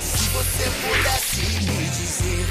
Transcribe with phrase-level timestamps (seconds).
[0.00, 2.46] Se você pudesse me dizer,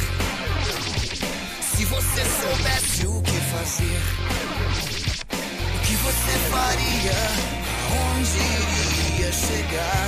[1.61, 4.01] se você soubesse o que fazer,
[5.75, 7.19] o que você faria,
[7.91, 10.07] aonde iria chegar?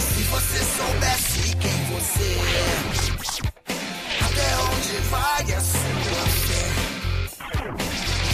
[0.00, 2.74] Se você soubesse quem você é,
[4.24, 6.66] até onde vai a sua fé,
[7.68, 7.76] o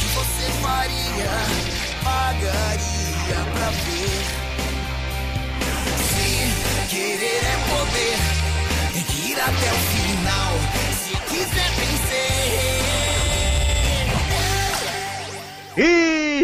[0.00, 1.73] que você faria,
[2.04, 4.24] pagaria pra ver.
[6.08, 6.28] Se
[6.94, 8.18] querer é poder,
[8.92, 10.52] tem que ir até o final.
[11.02, 12.24] Se quiser vencer.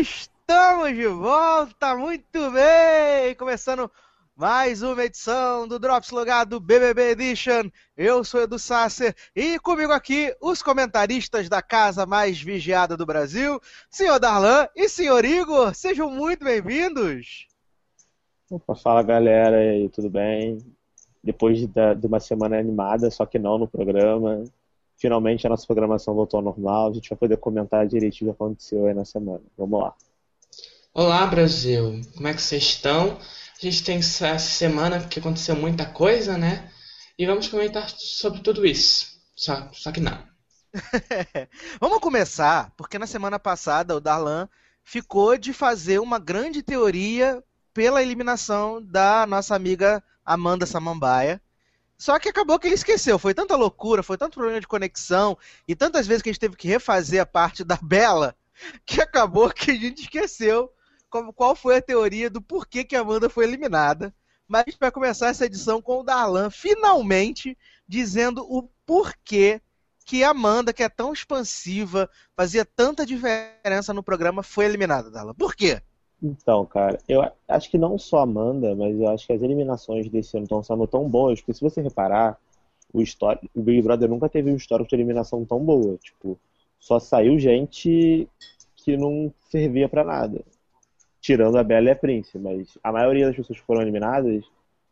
[0.00, 3.34] Estamos de volta, muito bem!
[3.36, 3.90] Começando
[4.40, 7.70] mais uma edição do Drops Logado BBB Edition.
[7.94, 13.60] Eu sou Edu Sasser e comigo aqui os comentaristas da casa mais vigiada do Brasil,
[13.90, 15.74] senhor Darlan e senhor Igor.
[15.74, 17.48] Sejam muito bem-vindos!
[18.50, 20.56] Opa, fala galera, e aí, tudo bem?
[21.22, 24.42] Depois de, de uma semana animada, só que não no programa,
[24.96, 28.42] finalmente a nossa programação voltou ao normal, a gente vai poder comentar direitinho o que
[28.42, 29.42] aconteceu aí na semana.
[29.58, 29.94] Vamos lá.
[30.94, 32.00] Olá, Brasil!
[32.16, 33.18] Como é que vocês estão?
[33.60, 36.70] A gente tem essa semana que aconteceu muita coisa, né?
[37.18, 39.20] E vamos comentar sobre tudo isso.
[39.36, 40.26] Só, só que não.
[41.78, 44.48] Vamos começar, porque na semana passada o Darlan
[44.82, 47.44] ficou de fazer uma grande teoria
[47.74, 51.40] pela eliminação da nossa amiga Amanda Samambaia.
[51.98, 53.18] Só que acabou que ele esqueceu.
[53.18, 55.36] Foi tanta loucura, foi tanto problema de conexão
[55.68, 58.34] e tantas vezes que a gente teve que refazer a parte da Bela
[58.86, 60.72] que acabou que a gente esqueceu
[61.34, 64.14] qual foi a teoria do porquê que a Amanda foi eliminada.
[64.48, 69.60] Mas a gente vai começar essa edição com o Darlan finalmente dizendo o porquê
[70.04, 75.34] que a Amanda, que é tão expansiva, fazia tanta diferença no programa, foi eliminada, Darlan.
[75.34, 75.80] Por quê?
[76.22, 80.08] Então, cara, eu acho que não só a Amanda, mas eu acho que as eliminações
[80.08, 82.38] desse ano estão sendo tão boas, porque se você reparar,
[82.92, 85.96] o, histórico, o Big Brother nunca teve um histórico de eliminação tão boa.
[85.98, 86.38] Tipo,
[86.78, 88.28] só saiu gente
[88.76, 90.42] que não servia pra nada.
[91.20, 94.44] Tirando a Bela e a Prince, mas a maioria das pessoas que foram eliminadas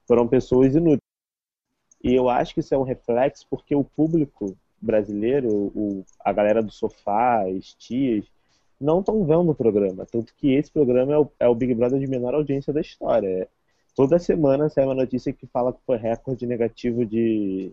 [0.06, 1.00] foram pessoas inúteis.
[2.02, 6.62] E eu acho que isso é um reflexo porque o público brasileiro, o, a galera
[6.62, 8.24] do sofá, as tias,
[8.80, 10.06] não estão vendo o programa.
[10.06, 13.48] Tanto que esse programa é o, é o Big Brother de menor audiência da história.
[13.94, 17.72] Toda semana sai uma notícia que fala que foi recorde negativo de,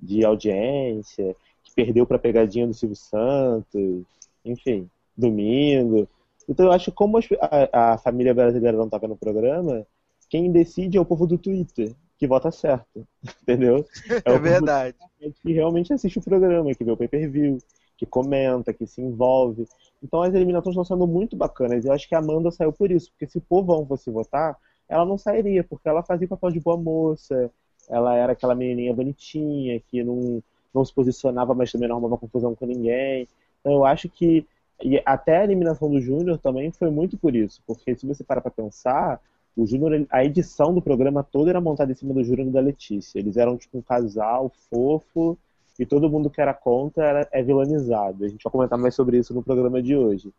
[0.00, 4.04] de audiência, que perdeu para pegadinha do Silvio Santos,
[4.44, 6.08] enfim, domingo.
[6.48, 9.86] Então eu acho que como a, a família brasileira não tá vendo o programa,
[10.28, 13.06] quem decide é o povo do Twitter, que vota certo,
[13.42, 13.84] entendeu?
[14.10, 14.96] É, povo verdade.
[15.42, 17.58] que realmente assiste o programa, que vê o pay-per-view,
[17.96, 19.66] que comenta, que se envolve.
[20.02, 21.84] Então as eliminações estão sendo muito bacanas.
[21.84, 24.56] Eu acho que a Amanda saiu por isso, porque se o povão fosse votar,
[24.88, 27.50] ela não sairia, porque ela fazia papel de boa moça,
[27.88, 30.42] ela era aquela menininha bonitinha, que não,
[30.74, 33.28] não se posicionava, mas também não arrumava confusão com ninguém.
[33.60, 34.46] Então eu acho que
[34.82, 38.40] e até a eliminação do Júnior também foi muito por isso, porque se você parar
[38.40, 39.20] pra pensar,
[39.56, 42.60] o Júnior, a edição do programa toda era montada em cima do Júnior e da
[42.60, 43.18] Letícia.
[43.18, 45.36] Eles eram tipo um casal fofo
[45.78, 48.24] e todo mundo que era contra era, é vilanizado.
[48.24, 50.32] A gente vai comentar mais sobre isso no programa de hoje.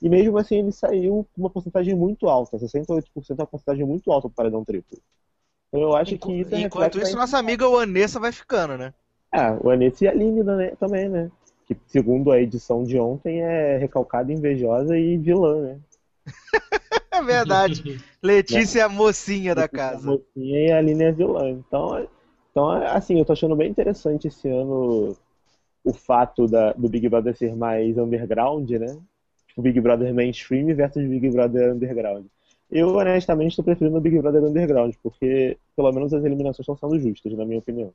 [0.00, 4.12] E mesmo assim ele saiu com uma porcentagem muito alta, 68% é uma porcentagem muito
[4.12, 4.98] alta para o paredão triplo.
[5.68, 8.94] Então eu acho que isso é Enquanto isso, nossa amiga Vanessa vai ficando, né?
[9.32, 11.30] É, o Anessa e a Aline né, também, né?
[11.68, 15.80] Que segundo a edição de ontem é recalcada, invejosa e vilã, né?
[17.10, 18.00] É verdade.
[18.22, 20.06] Letícia é a mocinha da A casa.
[20.06, 21.50] mocinha e a Aline é vilã.
[21.50, 22.06] Então,
[22.50, 25.16] então, assim, eu tô achando bem interessante esse ano
[25.84, 28.98] o fato da, do Big Brother ser mais underground, né?
[29.48, 32.26] Tipo, Big Brother mainstream versus Big Brother underground.
[32.70, 37.00] Eu, honestamente, estou preferindo o Big Brother underground, porque pelo menos as eliminações estão sendo
[37.00, 37.92] justas, na minha opinião.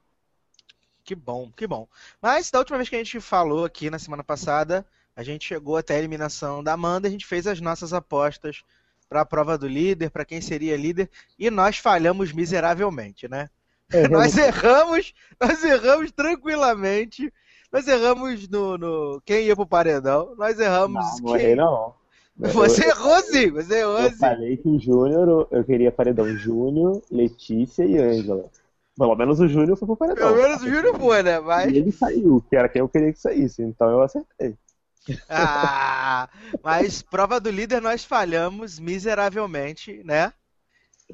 [1.03, 1.87] Que bom, que bom.
[2.21, 5.77] Mas da última vez que a gente falou aqui na semana passada, a gente chegou
[5.77, 8.63] até a eliminação da Amanda, a gente fez as nossas apostas
[9.09, 13.49] para a prova do líder, para quem seria líder, e nós falhamos miseravelmente, né?
[13.91, 17.31] É, Nós erramos, nós erramos tranquilamente.
[17.71, 20.33] Nós erramos no, no quem ia pro paredão.
[20.35, 21.55] Nós erramos não, não quem...
[21.55, 21.93] não.
[22.35, 24.17] Você errou sim, você errou Eu sim.
[24.17, 28.49] falei que o Júnior, eu queria paredão Júnior, Letícia e Ângela.
[28.97, 30.33] Pelo menos o Júnior foi pro paredão.
[30.33, 31.37] Pelo menos o Júnior foi, né?
[31.37, 34.55] E Mas, ele saiu, que era quem eu queria que saísse, então eu acertei.
[35.29, 36.29] ah,
[36.63, 40.31] mas prova do líder nós falhamos miseravelmente, né?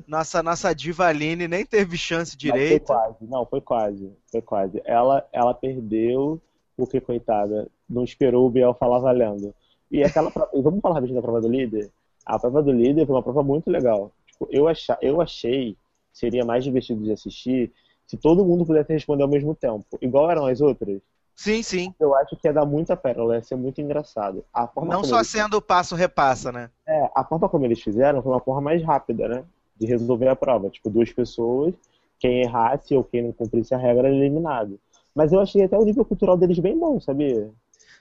[0.07, 2.85] Nossa, nossa diva Aline nem teve chance direito.
[2.85, 4.81] foi quase, não, foi quase, foi quase.
[4.85, 6.39] Ela, ela perdeu
[6.77, 9.53] porque, coitada, não esperou o Biel falar valendo.
[9.91, 11.91] E aquela, vamos falar rapidinho da prova do líder?
[12.25, 14.11] A prova do líder foi uma prova muito legal.
[14.27, 15.75] Tipo, eu, acha, eu achei
[16.19, 17.71] seria mais divertido de assistir
[18.05, 20.99] se todo mundo pudesse responder ao mesmo tempo, igual eram as outras.
[21.35, 21.93] Sim, sim.
[21.99, 24.43] Eu acho que ia dar muita pérola, ia ser muito engraçado.
[24.53, 26.69] A forma Não só eles- sendo passo-repassa, né?
[26.87, 29.43] É, a forma como eles fizeram foi uma forma mais rápida, né?
[29.79, 30.69] De resolver a prova.
[30.69, 31.73] Tipo, duas pessoas,
[32.19, 34.79] quem errasse ou quem não cumprisse a regra era eliminado.
[35.15, 37.49] Mas eu achei até o nível cultural deles bem bom, sabia?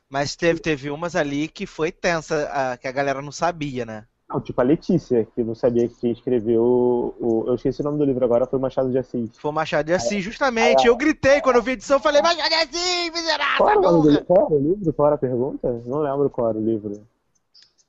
[0.08, 4.06] Mas teve, teve umas ali que foi tensa, que a galera não sabia, né?
[4.28, 7.44] Não, tipo a Letícia, que não sabia que quem escreveu o.
[7.46, 9.30] Eu esqueci o nome do livro agora, foi Machado de Assis.
[9.38, 10.86] Foi o Machado de Assis, justamente.
[10.86, 14.24] Eu gritei quando eu vi a edição, falei, Machado de Assis, miserável, Qual era o?
[14.24, 14.92] Qual era o livro?
[14.92, 15.82] Qual era a pergunta?
[15.86, 17.06] Não lembro qual era o livro.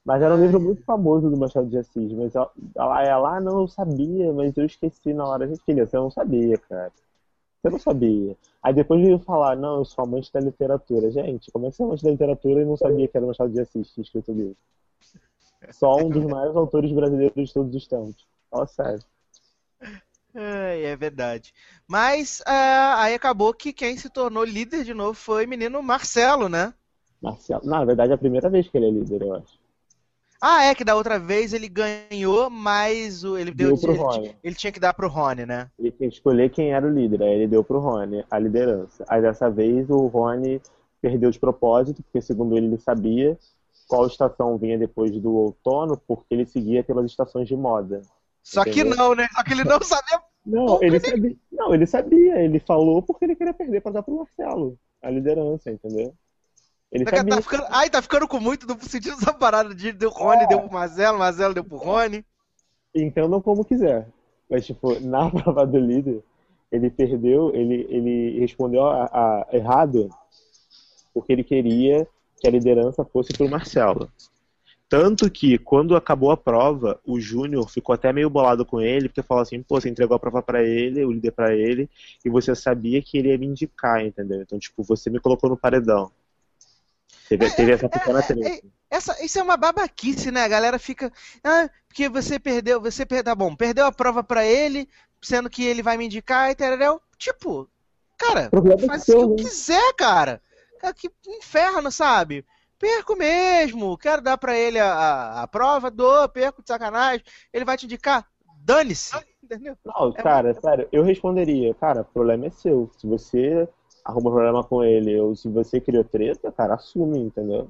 [0.06, 2.14] Mas era um livro muito famoso do Machado de Assis.
[2.14, 2.50] Mas ela,
[3.04, 5.46] ela, ah, não, eu sabia, mas eu esqueci na hora.
[5.46, 6.92] Gente, filha, você não sabia, cara.
[7.62, 8.38] Você não sabia.
[8.64, 11.12] Aí depois veio falar, não, eu sou amante da literatura.
[11.12, 13.28] Gente, como é que você é amante da literatura e não sabia que era o
[13.28, 14.56] Machado de Assis que escrito o livro?
[15.72, 18.26] Só um dos maiores autores brasileiros de todos os tempos.
[18.50, 19.04] Fala sério.
[20.34, 21.54] É, é verdade.
[21.88, 26.48] Mas ah, aí acabou que quem se tornou líder de novo foi o menino Marcelo,
[26.48, 26.74] né?
[27.22, 27.62] Marcelo.
[27.64, 29.60] Não, na verdade é a primeira vez que ele é líder, eu acho.
[30.42, 34.00] Ah, é que da outra vez ele ganhou, mas o, ele deu, Deu pro ele,
[34.00, 34.36] Rony.
[34.42, 35.70] ele tinha que dar pro Rony, né?
[35.78, 39.04] Ele tinha que escolher quem era o líder, aí ele deu pro Rony a liderança.
[39.10, 40.62] Aí dessa vez o Rony
[41.02, 43.38] perdeu de propósito, porque segundo ele ele sabia
[43.90, 48.02] qual estação vinha depois do outono, porque ele seguia pelas estações de moda.
[48.44, 48.96] Só que Entendeu?
[48.96, 49.28] não, né?
[49.36, 50.22] Só que ele não sabia.
[50.46, 51.36] Não, ele sabia.
[51.52, 55.72] Não, ele sabia, ele falou porque ele queria perder pra dar pro Marcelo a liderança,
[55.72, 56.14] entendeu?
[56.92, 57.36] Ele que sabia.
[57.36, 60.62] tá ficando, ai, tá ficando com muito duplo sentido essa parada de deu Rony, deu
[60.62, 62.24] pro Marcelo, Marcelo deu pro Rony.
[62.96, 64.08] Entendam como quiser.
[64.50, 66.24] Mas, tipo, na prova do líder,
[66.72, 70.10] ele perdeu, ele, ele respondeu a, a- errado
[71.14, 72.08] porque ele queria
[72.40, 74.12] que a liderança fosse pro Marcelo.
[74.88, 79.22] Tanto que, quando acabou a prova, o Júnior ficou até meio bolado com ele, porque
[79.22, 81.88] falou assim, pô, você entregou a prova pra ele, o líder pra ele,
[82.26, 84.42] e você sabia que ele ia me indicar, entendeu?
[84.42, 86.12] Então, tipo, você me colocou no paredão.
[87.30, 88.68] Teve, teve essa pequena treta.
[88.90, 90.42] Essa, isso é uma babaquice, né?
[90.44, 91.14] A galera fica.
[91.44, 93.26] Ah, porque você perdeu, você perdeu.
[93.26, 94.90] Tá bom, perdeu a prova pra ele,
[95.22, 97.00] sendo que ele vai me indicar e tal.
[97.16, 97.70] Tipo,
[98.18, 100.42] cara, O é faz o que eu quiser, cara.
[100.80, 102.46] Cara, que inferno, sabe?
[102.78, 107.24] Perco mesmo, quero dar pra ele a, a, a prova, dou, perco de sacanagem.
[107.52, 108.26] Ele vai te indicar,
[108.64, 109.16] dane-se.
[109.44, 109.78] Entendeu?
[109.86, 112.90] Não, É cara, sério, eu responderia, cara, o problema é seu.
[112.98, 113.68] Se você
[114.06, 117.70] arruma problema com ele ou se você criou treta, cara, assume, entendeu?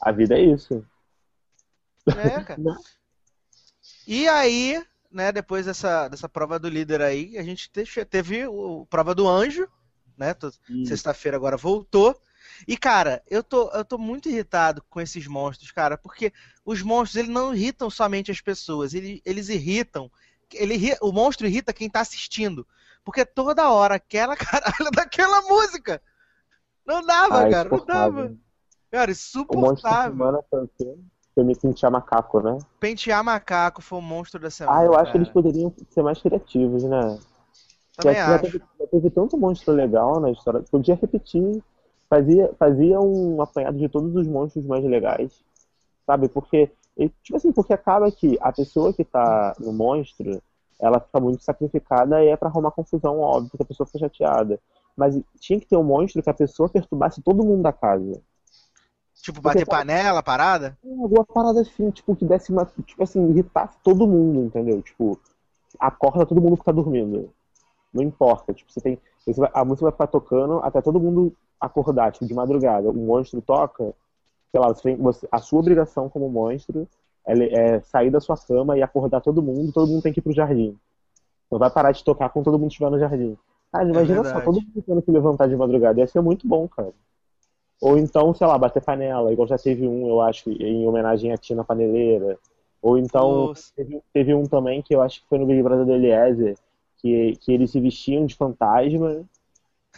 [0.00, 0.84] A vida é isso.
[2.16, 2.60] É, cara.
[4.06, 8.86] E aí, né, depois dessa, dessa prova do líder aí, a gente te- teve o
[8.86, 9.68] prova do anjo,
[10.16, 10.34] né?
[10.82, 12.16] Sexta-feira agora voltou.
[12.66, 16.32] E, cara, eu tô, eu tô muito irritado com esses monstros, cara, porque
[16.64, 20.10] os monstros, eles não irritam somente as pessoas, eles, eles irritam.
[20.52, 22.66] Ele, o monstro irrita quem tá assistindo.
[23.04, 26.00] Porque toda hora aquela caralho daquela música.
[26.86, 28.12] Não dava, Ah, cara, não insuportável.
[28.12, 28.36] dava.
[28.90, 30.12] Cara, O monstro insuportável.
[30.12, 30.94] semana foi o quê?
[31.34, 32.58] Foi me sentir macaco, né?
[32.78, 34.78] Pentear macaco foi o monstro da semana.
[34.78, 35.18] Ah, eu acho que cara.
[35.18, 37.18] eles poderiam ser mais criativos, né?
[37.96, 38.42] Também já, já acho.
[38.42, 40.62] teve, já teve tanto monstro legal na história.
[40.70, 41.62] Podia repetir.
[42.12, 45.42] Fazia, fazia um apanhado de todos os monstros mais legais.
[46.04, 46.28] Sabe?
[46.28, 46.70] Porque,
[47.22, 50.42] tipo assim, porque acaba que a pessoa que tá no monstro,
[50.78, 54.60] ela fica muito sacrificada e é pra arrumar confusão, óbvio, que a pessoa fica chateada.
[54.94, 58.20] Mas tinha que ter um monstro que a pessoa perturbasse todo mundo da casa.
[59.22, 60.76] Tipo, bater Porque, sabe- panela, parada?
[60.84, 62.66] Alguma parada assim, tipo, que desse uma.
[62.84, 64.82] Tipo assim, irritasse todo mundo, entendeu?
[64.82, 65.18] Tipo,
[65.80, 67.32] acorda todo mundo que tá dormindo.
[67.90, 68.52] Não importa.
[68.52, 68.98] Tipo, você tem.
[69.26, 72.90] Vai- a música vai ficar tocando até todo mundo acordar, tipo, de madrugada.
[72.90, 73.94] O monstro toca,
[74.50, 76.88] sei lá, você tem, você- a sua obrigação como monstro
[77.24, 80.22] é, é sair da sua cama e acordar todo mundo, todo mundo tem que ir
[80.22, 80.76] pro jardim.
[81.50, 83.36] Não vai parar de tocar quando todo mundo estiver no jardim.
[83.70, 84.44] Cara, imagina só, verdade.
[84.44, 86.00] todo mundo tendo que levantar de madrugada.
[86.00, 86.92] Ia ser muito bom, cara.
[87.80, 91.36] Ou então, sei lá, bater panela, igual já teve um, eu acho, em homenagem à
[91.36, 92.38] Tina Paneleira.
[92.80, 95.92] Ou então, teve, teve um também que eu acho que foi no Big Brother do
[95.92, 96.56] Eliezer,
[97.02, 99.24] que, que eles se vestiam de fantasma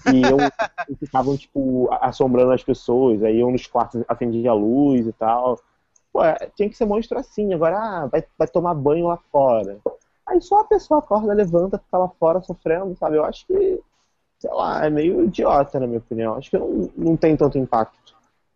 [0.06, 0.38] e, iam,
[0.88, 3.22] e ficavam, tipo, assombrando as pessoas.
[3.22, 5.60] Aí iam nos quartos, acendia a luz e tal.
[6.12, 7.52] Pô, é, tinha que ser monstro assim.
[7.52, 9.78] Agora, ah, vai, vai tomar banho lá fora.
[10.26, 13.18] Aí só a pessoa acorda, levanta, fica lá fora sofrendo, sabe?
[13.18, 13.80] Eu acho que,
[14.38, 16.36] sei lá, é meio idiota, na minha opinião.
[16.36, 18.14] Acho que não, não tem tanto impacto.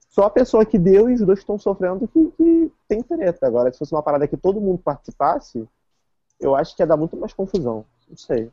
[0.08, 3.46] Só a pessoa que deu e os dois estão sofrendo que, que tem treta.
[3.46, 5.68] Agora, se fosse uma parada que todo mundo participasse,
[6.40, 7.84] eu acho que ia dar muito mais confusão.
[8.08, 8.50] Não sei.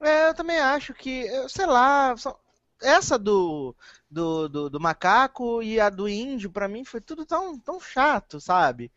[0.00, 2.14] É, eu também acho que, sei lá,
[2.80, 3.74] essa do,
[4.10, 8.40] do, do, do macaco e a do índio, pra mim, foi tudo tão, tão chato,
[8.40, 8.90] sabe?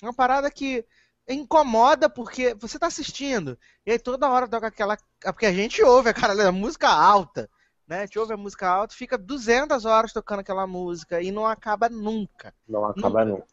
[0.00, 0.84] É uma parada que
[1.28, 4.96] incomoda porque você tá assistindo e aí toda hora toca aquela.
[5.20, 7.48] Porque a gente ouve, cara, a música alta.
[7.86, 7.98] Né?
[7.98, 11.88] A gente ouve a música alta, fica 200 horas tocando aquela música e não acaba
[11.88, 12.54] nunca.
[12.66, 13.46] Não acaba nunca.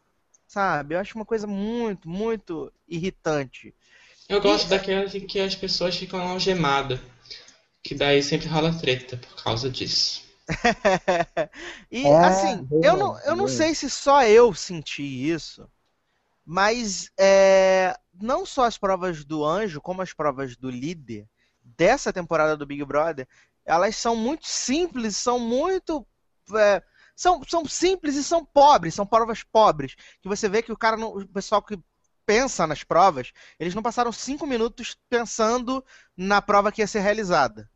[0.46, 0.94] Sabe?
[0.94, 3.74] Eu acho uma coisa muito, muito irritante.
[4.32, 6.98] Eu gosto daquelas em que as pessoas ficam algemadas.
[7.84, 10.22] Que daí sempre rola treta por causa disso.
[11.90, 15.68] e é, assim, eu não, eu não sei se só eu senti isso,
[16.44, 21.26] mas é, não só as provas do anjo, como as provas do líder
[21.62, 23.28] dessa temporada do Big Brother,
[23.66, 26.06] elas são muito simples, são muito.
[26.54, 26.82] É,
[27.14, 29.94] são, são simples e são pobres, são provas pobres.
[30.22, 31.78] Que você vê que o cara, o pessoal que
[32.26, 35.84] pensa nas provas, eles não passaram cinco minutos pensando
[36.16, 37.68] na prova que ia ser realizada.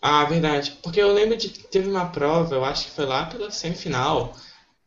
[0.00, 0.78] Ah, verdade.
[0.82, 4.36] Porque eu lembro de que teve uma prova, eu acho que foi lá pela semifinal,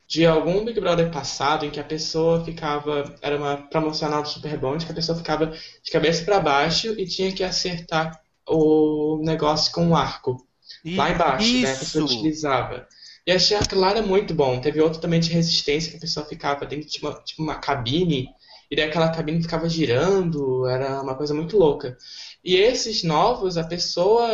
[0.08, 3.16] de algum Big Brother passado em que a pessoa ficava.
[3.22, 7.08] Era uma promocional do Super Bond, que a pessoa ficava de cabeça para baixo e
[7.08, 10.46] tinha que acertar o negócio com um arco.
[10.86, 11.62] lá embaixo, isso.
[11.62, 11.70] né?
[11.70, 12.88] Que a pessoa utilizava.
[13.26, 14.60] E achei aquilo lá era muito bom.
[14.60, 18.28] Teve outro também de resistência que a pessoa ficava dentro de uma, tipo uma cabine,
[18.72, 21.98] e daí aquela cabine ficava girando, era uma coisa muito louca.
[22.42, 24.26] E esses novos, a pessoa,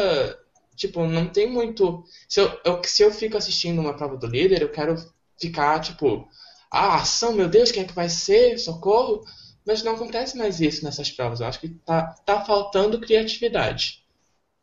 [0.76, 2.04] tipo, não tem muito.
[2.30, 4.96] Se eu, eu, se eu fico assistindo uma prova do líder, eu quero
[5.42, 6.28] ficar, tipo,
[6.72, 8.60] ah, ação, meu Deus, quem é que vai ser?
[8.60, 9.26] Socorro!
[9.66, 11.40] Mas não acontece mais isso nessas provas.
[11.40, 14.04] Eu acho que tá, tá faltando criatividade.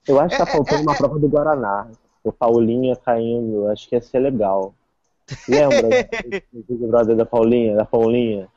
[0.07, 1.91] Eu acho que tá é, é, faltando é, uma é, prova do Guaraná.
[2.23, 4.73] O Paulinha caindo, acho que ia ser legal.
[5.49, 5.83] Lembra
[6.53, 7.75] do Big Brother da Paulinha?
[7.75, 8.49] Da Paulinha?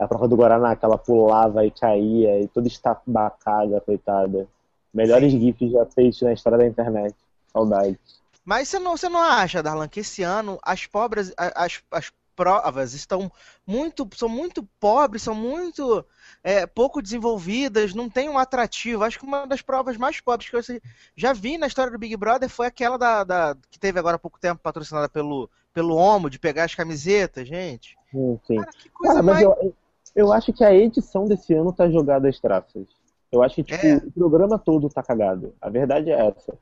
[0.00, 4.48] A prova do Guaraná, que ela pulava e caía, e toda estabacada, coitada.
[4.92, 5.40] Melhores Sim.
[5.40, 7.14] GIFs já feitos na história da internet.
[7.52, 7.98] Saudade.
[8.44, 12.94] Mas você não, você não acha, Darlan, que esse ano as pobres, as, as provas
[12.94, 13.30] estão
[13.66, 16.04] muito, são muito pobres, são muito
[16.42, 19.04] é, pouco desenvolvidas, não tem um atrativo.
[19.04, 20.80] Acho que uma das provas mais pobres que eu
[21.14, 24.18] já vi na história do Big Brother foi aquela da, da que teve agora há
[24.18, 27.98] pouco tempo, patrocinada pelo, pelo Omo, de pegar as camisetas, gente.
[28.10, 28.56] Sim, sim.
[28.56, 29.42] Cara, que coisa Cara, mais...
[29.42, 29.74] eu,
[30.14, 32.86] eu acho que a edição desse ano tá jogada às traças.
[33.30, 33.96] Eu acho que tipo, é.
[33.96, 35.54] o programa todo tá cagado.
[35.60, 36.52] A verdade é essa.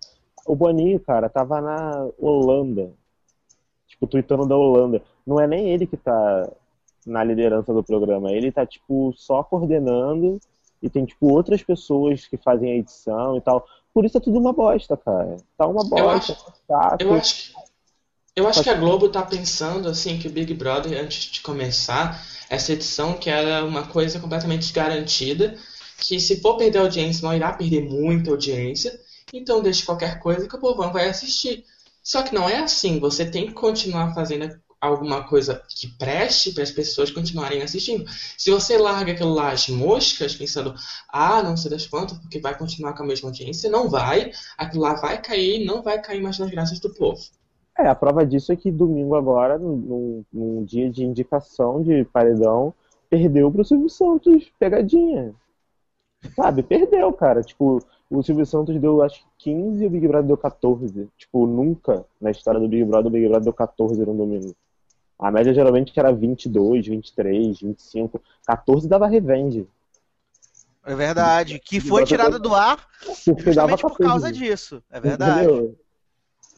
[0.47, 2.93] O Boninho, cara, tava na Holanda.
[3.87, 6.49] Tipo, tweetando da Holanda não é nem ele que tá
[7.07, 10.38] na liderança do programa, ele tá, tipo, só coordenando
[10.83, 13.67] e tem, tipo, outras pessoas que fazem a edição e tal.
[13.93, 15.37] Por isso é tudo uma bosta, cara.
[15.57, 15.99] Tá uma bosta.
[15.99, 17.55] Eu acho, tá eu acho,
[18.38, 22.25] eu acho que a Globo tá pensando, assim, que o Big Brother, antes de começar
[22.49, 25.57] essa edição, que era uma coisa completamente garantida,
[25.99, 28.99] que se for perder audiência, não irá perder muita audiência,
[29.33, 31.64] então deixe qualquer coisa que o povão vai assistir.
[32.02, 36.62] Só que não é assim, você tem que continuar fazendo alguma coisa que preste para
[36.62, 38.09] as pessoas continuarem assistindo.
[38.37, 40.75] Se você larga aquilo lá as moscas, pensando,
[41.09, 44.85] ah, não sei das quantas, porque vai continuar com a mesma audiência, não vai, aquilo
[44.85, 47.21] lá vai cair, não vai cair mais nas graças do povo.
[47.78, 52.75] É, a prova disso é que domingo agora, num, num dia de indicação de paredão,
[53.08, 55.32] perdeu pro Silvio Santos, pegadinha.
[56.35, 57.40] Sabe, perdeu, cara.
[57.42, 57.80] Tipo,
[58.11, 61.08] o Silvio Santos deu acho que 15 e o Big Brother deu 14.
[61.16, 64.56] Tipo, nunca na história do Big Brother o Big Brother deu 14 no domingo.
[65.16, 68.20] A média geralmente era 22, 23, 25.
[68.44, 69.68] 14 dava revenge.
[70.85, 71.61] É verdade.
[71.61, 72.85] Que foi tirada do ar
[73.26, 74.82] justamente por causa disso.
[74.90, 75.44] É verdade.
[75.44, 75.78] Entendeu?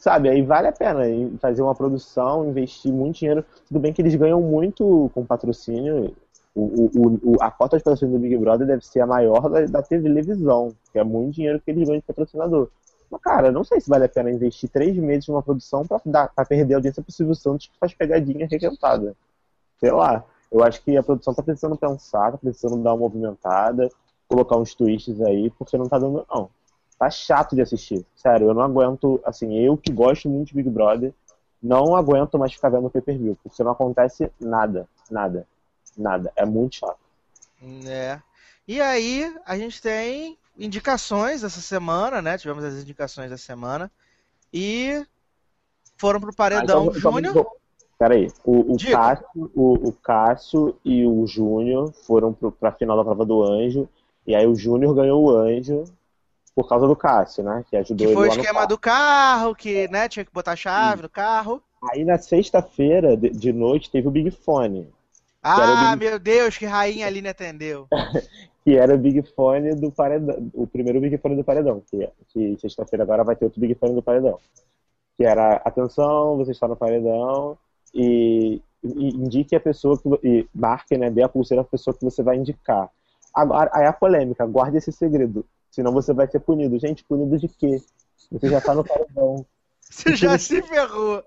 [0.01, 1.03] Sabe, aí vale a pena
[1.39, 3.45] fazer uma produção, investir muito dinheiro.
[3.69, 6.17] Tudo bem que eles ganham muito com patrocínio.
[6.55, 9.67] O, o, o, a cota de patrocínio do Big Brother deve ser a maior da,
[9.67, 12.71] da televisão, que é muito dinheiro que eles ganham de patrocinador.
[13.11, 16.33] Mas, cara, não sei se vale a pena investir três meses numa produção pra, dar,
[16.35, 19.15] pra perder a audiência pro Silvio Santos que faz pegadinha requentada.
[19.79, 20.25] Sei lá.
[20.51, 23.91] Eu acho que a produção tá precisando pensar, tá precisando dar uma movimentada,
[24.27, 26.49] colocar uns twists aí, porque não tá dando, não.
[27.01, 28.05] Tá chato de assistir.
[28.15, 31.15] Sério, eu não aguento, assim, eu que gosto muito de Big Brother,
[31.63, 35.47] não aguento mais ficar vendo o pay-per-view, porque não acontece nada, nada,
[35.97, 36.31] nada.
[36.37, 36.99] É muito chato.
[37.87, 38.21] É.
[38.69, 42.37] E aí, a gente tem indicações essa semana, né?
[42.37, 43.91] Tivemos as indicações da semana.
[44.53, 45.03] E
[45.97, 47.47] foram pro Paredão ah, então, Júnior.
[47.99, 53.05] Peraí, o, o, Cássio, o, o, Cássio e o Júnior foram pro, pra final da
[53.05, 53.89] prova do anjo.
[54.27, 55.85] E aí o Júnior ganhou o anjo
[56.63, 57.65] por causa do Cássio, né?
[57.69, 60.99] Que ajudou que foi o esquema do carro, que né, tinha que botar a chave
[60.99, 61.03] Sim.
[61.03, 61.63] no carro.
[61.91, 64.89] Aí na sexta-feira de, noite teve o Big Fone.
[65.43, 66.05] Ah, Big...
[66.05, 67.87] meu Deus, que rainha ali me atendeu.
[68.63, 72.61] que era o Big Fone do Paredão, o primeiro Big Fone do Paredão, que, que
[72.61, 74.39] sexta-feira agora vai ter outro Big Fone do Paredão.
[75.17, 77.57] Que era, atenção, você está no Paredão,
[77.95, 82.05] e e- indique a pessoa que e marque, né, dê a pulseira à pessoa que
[82.05, 82.91] você vai indicar.
[83.33, 86.79] Agora, aí a polêmica, guarde esse segredo, senão você vai ser punido.
[86.79, 87.81] Gente, punido de quê?
[88.31, 89.45] Você já tá no paredão.
[89.91, 91.21] Você já se ferrou.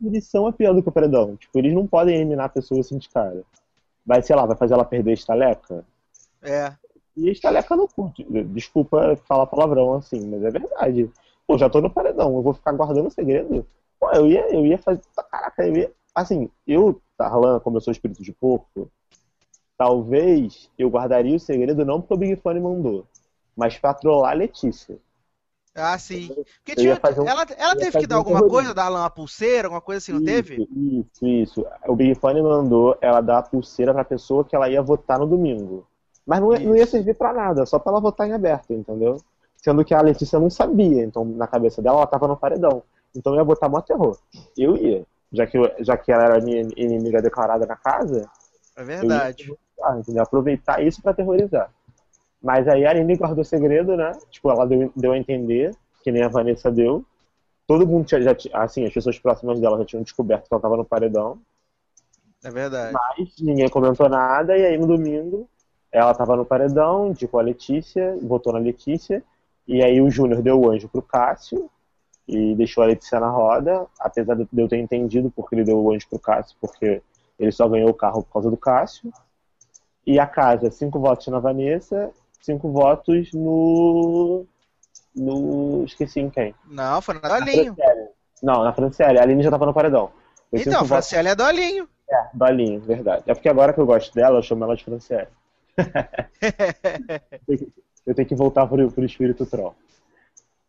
[0.00, 1.36] Punição é pior do que o paredão.
[1.36, 3.44] Tipo, eles não podem eliminar a pessoa assim de cara.
[4.04, 5.84] Vai, sei lá, vai fazer ela perder a estaleca?
[6.42, 6.72] É.
[7.16, 8.26] E a estaleca não curte.
[8.46, 11.08] Desculpa falar palavrão assim, mas é verdade.
[11.46, 13.64] Pô, já tô no paredão, eu vou ficar guardando o segredo.
[14.00, 15.00] Pô, eu ia, eu ia fazer.
[15.30, 15.92] Caraca, eu ia.
[16.14, 18.90] Assim, eu, Tarlan, como eu sou espírito de porco,
[19.76, 23.06] talvez eu guardaria o segredo não porque o Big Fone mandou,
[23.58, 24.96] mas pra trollar a Letícia.
[25.74, 26.28] Ah, sim.
[26.28, 28.90] Porque Eu tinha, ia um- ela ela ia teve que dar um alguma coisa, dar
[28.90, 30.66] uma pulseira, alguma coisa assim, não teve?
[30.72, 31.66] Isso, isso.
[31.86, 35.26] O Big Fone mandou ela dar a pulseira pra pessoa que ela ia votar no
[35.26, 35.86] domingo.
[36.26, 36.92] Mas não, ia- não ia Isso.
[36.92, 39.20] servir pra nada, só pra ela votar em aberto, entendeu?
[39.56, 42.82] Sendo que a Letícia não sabia, então na cabeça dela ela tava no paredão.
[43.14, 44.16] Então ia botar mó terror.
[44.56, 45.04] Eu ia.
[45.32, 48.28] Já que, eu- já que ela era minha inimiga declarada na casa,
[48.76, 49.52] É verdade.
[49.82, 50.22] ah, entendeu?
[50.22, 51.70] aproveitar isso pra terrorizar.
[52.42, 54.12] Mas aí a Aline guardou segredo, né?
[54.30, 57.04] Tipo, ela deu, deu a entender, que nem a Vanessa deu.
[57.66, 60.62] Todo mundo tinha, já, tinha- assim, as pessoas próximas dela já tinham descoberto que ela
[60.62, 61.38] tava no paredão.
[62.42, 62.92] É verdade.
[62.92, 65.48] Mas ninguém comentou nada, e aí no domingo
[65.90, 69.22] ela tava no paredão, indicou a Letícia, votou na Letícia,
[69.66, 71.68] e aí o Júnior deu o anjo pro Cássio
[72.26, 75.90] e deixou a Letícia na roda, apesar de eu ter entendido porque ele deu o
[75.92, 77.02] anjo pro Cássio, porque
[77.38, 79.10] ele só ganhou o carro por causa do Cássio.
[80.06, 84.46] E a casa, cinco votos na Vanessa, cinco votos no.
[85.14, 85.84] no.
[85.84, 86.54] esqueci em quem.
[86.66, 87.76] Não, foi na Dolinho.
[88.42, 89.18] Não, na Franciele.
[89.18, 90.10] A Aline já tava no paredão.
[90.52, 91.88] Então, a votos Franciele é Dolinho.
[92.10, 93.24] é, Dolinho, verdade.
[93.26, 95.28] É porque agora que eu gosto dela, eu chamo ela de Franciele.
[98.06, 99.74] eu tenho que voltar pro, pro espírito troll.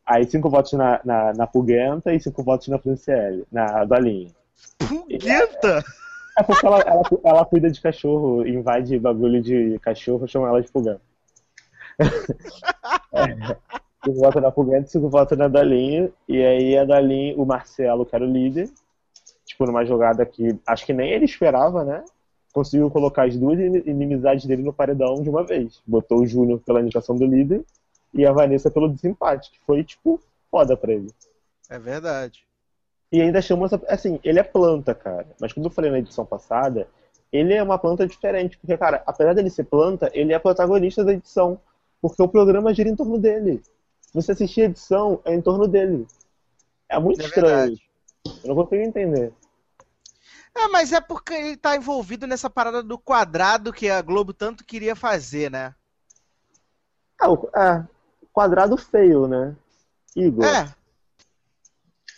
[0.06, 4.34] Aí cinco votos na, na, na Pugenta e cinco votos na Franciele, na Dolinho.
[4.78, 5.84] Pugueta!
[6.38, 10.62] É porque ela, ela, ela cuida de cachorro, invade bagulho de cachorro, eu chamo ela
[10.62, 11.02] de Pugenta.
[13.12, 13.58] É,
[14.12, 16.14] votos na Pugenta e cinco votos na Dolinho.
[16.28, 18.70] E aí a Dolinho, o Marcelo, que era o líder,
[19.46, 22.04] tipo, numa jogada que acho que nem ele esperava, né?
[22.54, 25.82] Conseguiu colocar as duas in- inimizades dele no paredão de uma vez.
[25.86, 27.64] Botou o Júnior pela indicação do líder
[28.14, 31.12] e a Vanessa pelo desempate, que foi, tipo, foda pra ele.
[31.70, 32.44] É verdade.
[33.12, 33.82] E ainda chama essa.
[33.88, 35.28] Assim, ele é planta, cara.
[35.42, 36.88] Mas como eu falei na edição passada,
[37.32, 38.58] ele é uma planta diferente.
[38.58, 41.60] Porque, cara, apesar dele ser planta, ele é protagonista da edição.
[42.02, 43.62] Porque o programa gira em torno dele.
[44.02, 46.08] Se você assistir a edição, é em torno dele.
[46.88, 47.76] É muito É estranho.
[47.76, 47.82] verdade.
[48.44, 49.34] Eu não consigo entender.
[50.56, 54.66] É, mas é porque ele tá envolvido nessa parada do quadrado que a Globo tanto
[54.66, 55.76] queria fazer, né?
[57.20, 57.86] Ah, o, é,
[58.34, 59.56] quadrado feio, né?
[60.16, 60.74] Igor, É,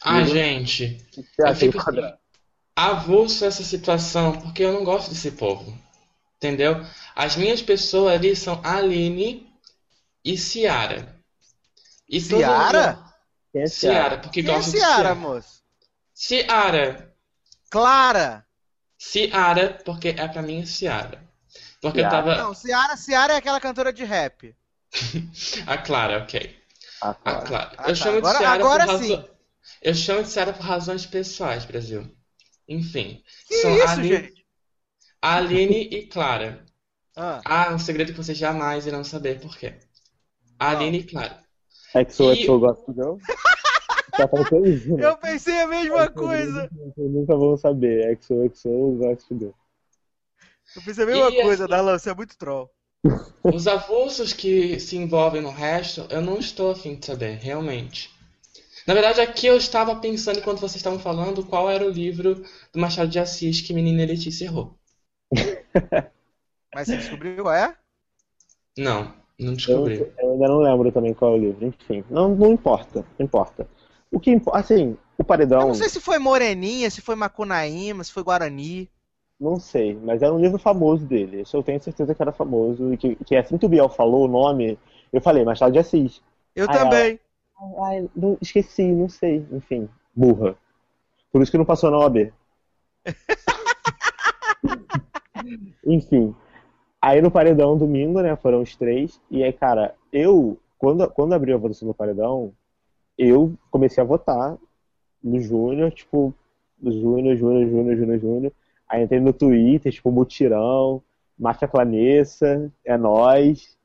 [0.04, 0.26] Ah, Uhum.
[0.28, 2.18] gente, o que você eu acha fico assim, quadrado?
[2.76, 5.78] avulso essa situação, porque eu não gosto desse povo.
[6.38, 6.76] Entendeu?
[7.16, 9.51] As minhas pessoas ali são Aline
[10.24, 11.16] e Ciara.
[12.08, 12.94] E Ciara?
[12.96, 13.12] mundo-
[13.54, 15.16] é Ciara, porque quem é gosto de Ciara, Ciara.
[15.16, 15.62] moço?
[16.14, 17.14] Ciara.
[17.70, 18.46] Clara!
[18.98, 21.24] Ciara, porque é pra mim Ciara.
[21.82, 22.10] Porque eu Ciara?
[22.10, 22.36] tava.
[22.38, 24.56] Não, Ciara, Ciara é aquela cantora de rap.
[25.68, 26.60] A Clara, ok.
[27.02, 27.46] Ah, A claro.
[27.48, 27.72] Clara.
[27.78, 27.96] Ah, Eu tá.
[27.96, 29.16] chamo de Agora- Ciara agora por sim.
[29.16, 29.30] razão...
[29.82, 32.10] Eu chamo de Ciara por razões pessoais, Brasil.
[32.68, 33.24] Enfim.
[33.48, 34.46] Que são isso, Ali- gente?
[35.22, 36.64] Aline e Clara.
[37.16, 39.80] Ah, Ah, um segredo que vocês jamais irão saber por quê.
[40.70, 41.40] Aline e Clara.
[42.10, 43.16] XO, E- XO Gosto Girl?
[44.12, 45.06] Tá faltando isso, né?
[45.06, 46.70] eu pensei a mesma coisa.
[46.72, 48.20] Vocês nunca vão saber.
[48.22, 49.52] XO, XO Gosto Girl.
[50.76, 52.70] Eu pensei a mesma E coisa, assim- Darlan, você é muito troll.
[53.44, 58.12] Os avulsos que se envolvem no resto, eu não estou afim de saber, realmente.
[58.86, 62.44] Na verdade, aqui eu estava pensando, enquanto vocês estavam falando, qual era o livro
[62.74, 64.78] do Machado de Assis que Menina Letícia errou.
[66.76, 67.76] Mas você descobriu qual é?
[68.78, 70.12] Não, não Eu, descobri.
[70.20, 71.66] eu ainda não lembro também qual é o livro.
[71.66, 73.06] Enfim, não, não importa.
[73.18, 73.68] Não importa.
[74.12, 78.04] O que importa, assim, o Eu paredão, não sei se foi Moreninha, se foi Macunaíma,
[78.04, 78.90] se foi Guarani.
[79.40, 81.42] não sei, mas era um livro famoso dele.
[81.42, 82.94] Isso eu tenho certeza que era famoso.
[82.94, 84.78] E que, que assim que o Biel falou o nome,
[85.12, 86.22] eu falei, Machado de Assis.
[86.56, 87.20] Eu Ah, também.
[87.84, 89.46] Ai, não, esqueci, não sei.
[89.52, 90.56] Enfim, burra.
[91.32, 92.32] Por isso que não passou na OAB.
[95.86, 96.36] Enfim.
[97.02, 98.36] Aí no paredão, domingo, né?
[98.36, 99.20] Foram os três.
[99.30, 102.54] E aí, cara, eu, quando, quando abriu a votação do paredão,
[103.18, 104.58] eu comecei a votar
[105.24, 106.34] no Júnior, tipo,
[106.84, 108.54] Júnior, Júnior, Júnior, Júnior, Júnior.
[108.88, 111.02] Aí entrei no Twitter, tipo, mutirão,
[111.38, 113.76] Máfia Planessa, é nós,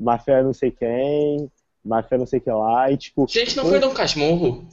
[0.00, 1.50] Máfia não sei quem,
[1.84, 3.26] Máfia não sei que lá, e tipo.
[3.28, 4.66] Gente, não foi Dom Casmurro?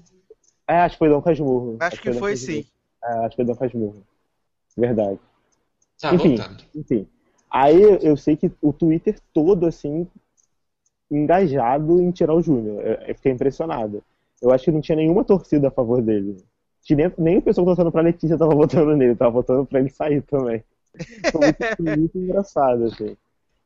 [0.68, 1.78] É, acho que foi Dom Casmurro.
[1.80, 2.64] Acho que Dom foi Casmurro.
[2.64, 2.66] sim.
[3.04, 4.04] É, acho que foi Dom Casmurro.
[4.78, 5.20] Verdade.
[6.00, 6.38] Tá, Enfim.
[6.38, 6.64] voltando.
[6.74, 7.08] Enfim.
[7.52, 10.08] Aí eu sei que o Twitter todo, assim,
[11.12, 12.82] engajado em tirar o Júnior.
[12.82, 14.02] Eu, fiquei impressionado.
[14.42, 16.38] Eu acho que não tinha nenhuma torcida a favor dele.
[16.90, 19.90] Nem, nem o pessoal que torcendo pra Letícia tava votando nele, tava votando pra ele
[19.90, 20.64] sair também.
[21.32, 23.16] Foi muito, muito engraçado, assim.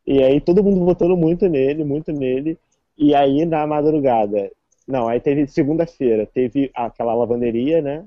[0.05, 2.57] E aí todo mundo votando muito nele, muito nele.
[2.97, 4.51] E aí na madrugada.
[4.87, 8.05] Não, aí teve segunda-feira, teve aquela lavanderia, né?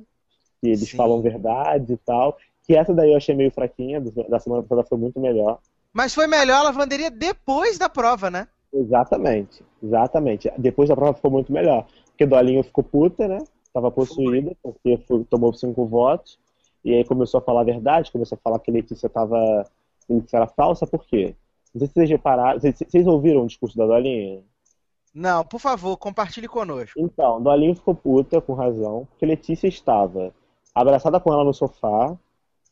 [0.60, 0.96] Que eles Sim.
[0.96, 2.36] falam verdades e tal.
[2.68, 5.58] Que essa daí eu achei meio fraquinha, da semana passada foi muito melhor.
[5.90, 8.46] Mas foi melhor a lavanderia depois da prova, né?
[8.70, 10.52] Exatamente, exatamente.
[10.58, 11.86] Depois da prova ficou muito melhor.
[12.10, 13.38] Porque Dolinho ficou puta, né?
[13.72, 16.38] Tava possuída, porque foi- tomou cinco votos.
[16.84, 19.64] E aí começou a falar a verdade, começou a falar que Letícia tava.
[20.06, 21.34] Letícia era falsa, por quê?
[21.74, 22.60] Não sei se vocês repararam.
[22.60, 24.42] Vocês, vocês ouviram o discurso da Dolinha?
[25.14, 27.00] Não, por favor, compartilhe conosco.
[27.00, 30.34] Então, Dolinho ficou puta, com razão, porque Letícia estava
[30.74, 32.14] abraçada com ela no sofá,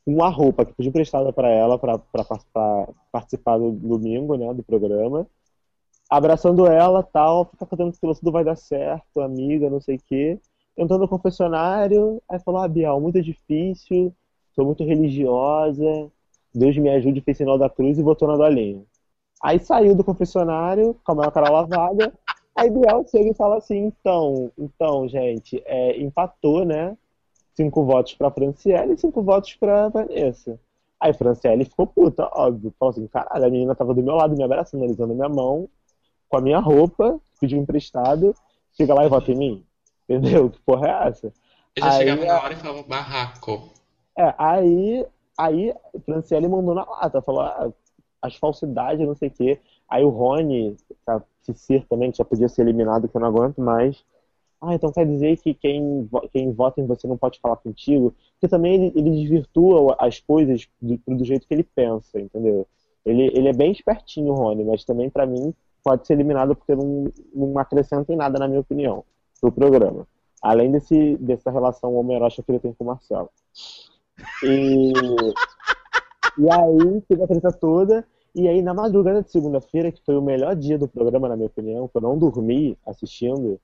[0.07, 1.99] uma roupa que pediu emprestada para ela para
[3.11, 5.27] participar do domingo, né, do programa,
[6.09, 10.39] abraçando ela, tal, fica fazendo que tudo vai dar certo, amiga, não sei o quê,
[10.77, 14.15] entrando no confessionário, aí falou, ah, Bial, muito difícil,
[14.55, 16.11] sou muito religiosa,
[16.55, 18.87] Deus me ajude, fez sinal da cruz e botou na Dolinho.
[19.43, 22.13] Aí saiu do confessionário, com a maior cara lavada,
[22.57, 26.97] Aí Biel chega e fala assim, então, então, gente, é, empatou, né?
[27.57, 30.61] Cinco votos pra Franciele e cinco votos pra Vanessa.
[31.01, 32.75] Aí Franciele ficou puta, óbvio.
[32.79, 35.69] Falou assim, caralho, a menina tava do meu lado, me abraçando, alisando minha mão,
[36.29, 38.35] com a minha roupa, pediu emprestado,
[38.73, 39.67] chega lá e vota em mim.
[40.09, 40.51] Entendeu?
[40.51, 41.33] Que porra é essa?
[41.75, 43.71] Eu já Aí, chegava na hora e falava barraco.
[44.19, 47.71] É, aí, aí Franciele mandou na lata, falou ah,
[48.23, 49.61] as falsidades, não sei o quê.
[49.89, 50.77] Aí o Rony,
[51.45, 54.05] que ser também, que já podia ser eliminado, que eu não aguento mais.
[54.67, 58.13] Ah, então quer dizer que quem, quem vota em você não pode falar contigo?
[58.33, 62.67] Porque também ele, ele desvirtua as coisas do, do jeito que ele pensa, entendeu?
[63.05, 67.05] Ele, ele é bem espertinho, Rony, mas também pra mim pode ser eliminado porque não,
[67.33, 69.05] não acrescenta em nada, na minha opinião,
[69.41, 70.05] pro programa.
[70.43, 73.31] Além desse, dessa relação homerótica que ele tem com o Marcelo.
[74.43, 74.93] E,
[76.39, 78.05] e aí teve a treta toda.
[78.35, 81.47] E aí, na madrugada de segunda-feira, que foi o melhor dia do programa, na minha
[81.47, 83.59] opinião, que eu não dormi assistindo,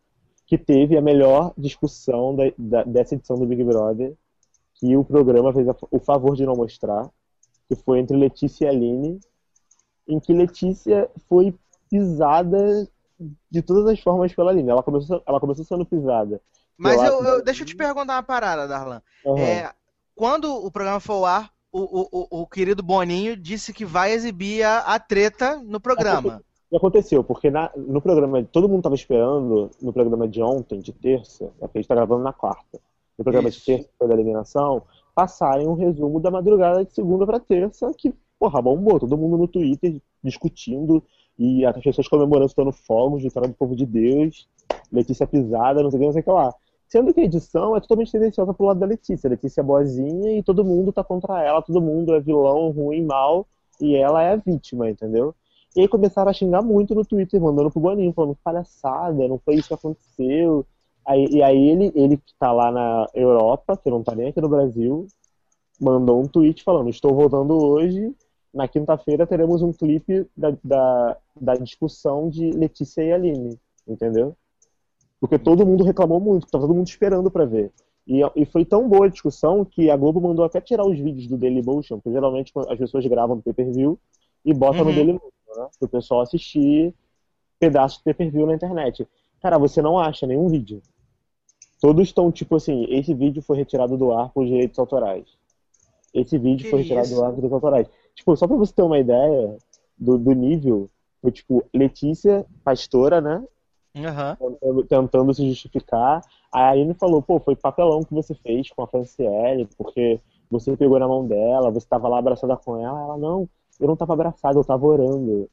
[0.52, 4.12] que teve a melhor discussão da- da- dessa edição do Big Brother,
[4.74, 7.08] que o programa fez a- o favor de não mostrar,
[7.66, 9.18] que foi entre Letícia e Aline,
[10.06, 11.54] em que Letícia foi
[11.88, 12.86] pisada
[13.50, 14.68] de todas as formas pela Aline.
[14.68, 16.38] Ela começou, ela começou sendo pisada.
[16.76, 19.00] Mas Eu eu, deixa eu te perguntar uma parada, Darlan.
[19.24, 19.38] Aham.
[19.40, 19.72] É,
[20.14, 24.12] quando o programa for ao ar, o, o, o, o querido Boninho disse que vai
[24.12, 26.42] exibir a, a treta no programa.
[26.72, 27.22] Que aconteceu?
[27.22, 31.66] Porque na- no programa, todo mundo estava esperando, no programa de ontem, de terça, é
[31.66, 32.80] porque a gente está gravando na quarta,
[33.18, 33.58] no programa Isso.
[33.58, 34.82] de terça, foi da eliminação,
[35.14, 39.46] passarem um resumo da madrugada de segunda para terça, que, porra, bombou, todo mundo no
[39.46, 41.02] Twitter discutindo,
[41.38, 44.48] e as pessoas comemorando, estando fogos, vitória do povo de Deus,
[44.90, 46.54] Letícia pisada, não sei o que, não sei o que lá.
[46.88, 49.28] Sendo que a edição é totalmente tendenciosa pro lado da Letícia.
[49.28, 53.02] A Letícia é boazinha e todo mundo tá contra ela, todo mundo é vilão, ruim,
[53.04, 53.46] mal,
[53.78, 55.34] e ela é a vítima, entendeu?
[55.74, 59.54] E aí começaram a xingar muito no Twitter, mandando pro Boninho, falando palhaçada, não foi
[59.54, 60.66] isso que aconteceu.
[61.06, 64.40] Aí, e aí ele, ele que tá lá na Europa, que não tá nem aqui
[64.40, 65.06] no Brasil,
[65.80, 68.14] mandou um tweet falando, estou voltando hoje,
[68.54, 73.58] na quinta-feira teremos um clipe da, da, da discussão de Letícia e Aline,
[73.88, 74.36] entendeu?
[75.18, 77.72] Porque todo mundo reclamou muito, tava todo mundo esperando pra ver.
[78.06, 81.28] E, e foi tão boa a discussão que a Globo mandou até tirar os vídeos
[81.28, 83.98] do Dailymotion, porque geralmente as pessoas gravam no pay-per-view
[84.44, 84.96] e botam no Uhum.
[84.96, 85.68] Dailymotion, né?
[85.78, 86.94] Pro pessoal assistir
[87.58, 89.06] pedaços de pay-per-view na internet.
[89.40, 90.82] Cara, você não acha nenhum vídeo.
[91.80, 95.26] Todos estão tipo assim, esse vídeo foi retirado do ar por direitos autorais.
[96.14, 97.14] Esse vídeo Que foi retirado isso?
[97.16, 97.88] do ar por direitos autorais.
[98.14, 99.56] Tipo, só pra você ter uma ideia
[99.98, 100.88] do, do nível,
[101.20, 103.44] foi tipo, Letícia, pastora, né?
[103.96, 104.36] Aham.
[104.38, 106.22] tentando, tentando se justificar.
[106.52, 110.76] Aí a Aline falou, pô, foi papelão que você fez com a Franciele, porque você
[110.76, 113.00] pegou na mão dela, você tava lá abraçada com ela.
[113.00, 113.48] Ela, não,
[113.80, 115.48] eu não tava abraçada, eu tava orando.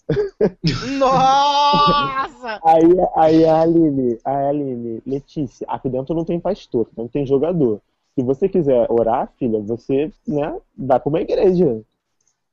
[0.97, 2.60] Nossa!
[2.63, 2.84] Aí,
[3.15, 7.82] aí a Aline, a Aline, Letícia, aqui dentro não tem pastor, aqui dentro tem jogador.
[8.15, 11.82] Se você quiser orar, filha, você, né, vai pra uma igreja.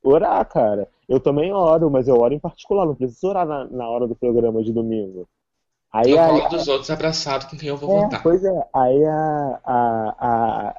[0.03, 0.87] Orar, cara.
[1.07, 4.15] Eu também oro, mas eu oro em particular, não preciso orar na, na hora do
[4.15, 5.27] programa de domingo.
[5.91, 8.21] Aí Eu a, falo dos outros abraçado com quem eu vou É, votar.
[8.21, 8.67] pois é.
[8.73, 10.75] Aí a, a, a,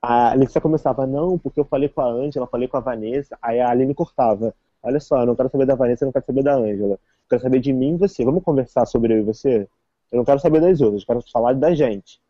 [0.00, 3.36] a Alexia começava, não, porque eu falei com a Ângela, falei com a Vanessa.
[3.42, 4.54] Aí a Aline cortava.
[4.82, 6.94] Olha só, eu não quero saber da Vanessa, eu não quero saber da Ângela.
[6.94, 8.24] Eu quero saber de mim e você.
[8.24, 9.68] Vamos conversar sobre eu e você?
[10.10, 12.20] Eu não quero saber das outras, eu quero falar da gente.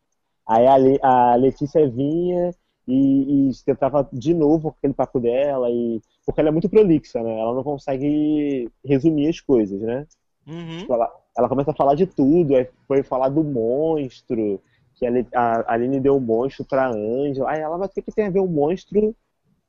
[0.47, 2.53] Aí a, Le- a Letícia vinha
[2.87, 7.39] e, e tentava de novo aquele papo dela, e porque ela é muito prolixa, né?
[7.39, 10.07] Ela não consegue resumir as coisas, né?
[10.47, 10.79] Uhum.
[10.79, 14.59] Tipo, ela, ela começa a falar de tudo, aí foi falar do monstro,
[14.99, 17.51] que a, a Aline deu um monstro pra Angela.
[17.51, 19.15] Aí ela, mas o que, que tem a ver um monstro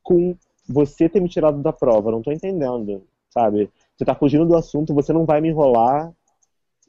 [0.02, 0.36] com
[0.68, 2.10] você ter me tirado da prova?
[2.10, 3.70] Não tô entendendo, sabe?
[3.96, 6.12] Você tá fugindo do assunto, você não vai me enrolar,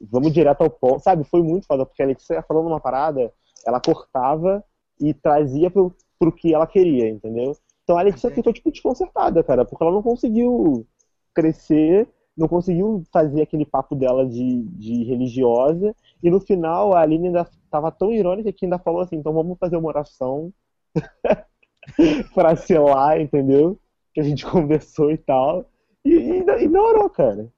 [0.00, 1.00] vamos direto ao ponto.
[1.00, 3.32] Sabe, foi muito foda, porque a Letícia falando uma parada,
[3.64, 4.64] ela cortava
[5.00, 7.56] e trazia pro, pro que ela queria, entendeu?
[7.84, 10.86] Então a Letícia ficou, tipo, desconcertada, cara, porque ela não conseguiu
[11.34, 17.28] crescer, não conseguiu fazer aquele papo dela de, de religiosa, e no final a Aline
[17.28, 20.52] ainda tava tão irônica que ainda falou assim, então vamos fazer uma oração
[22.34, 23.78] pra selar, entendeu?
[24.14, 25.66] Que a gente conversou e tal.
[26.04, 27.52] E, e ignorou, cara.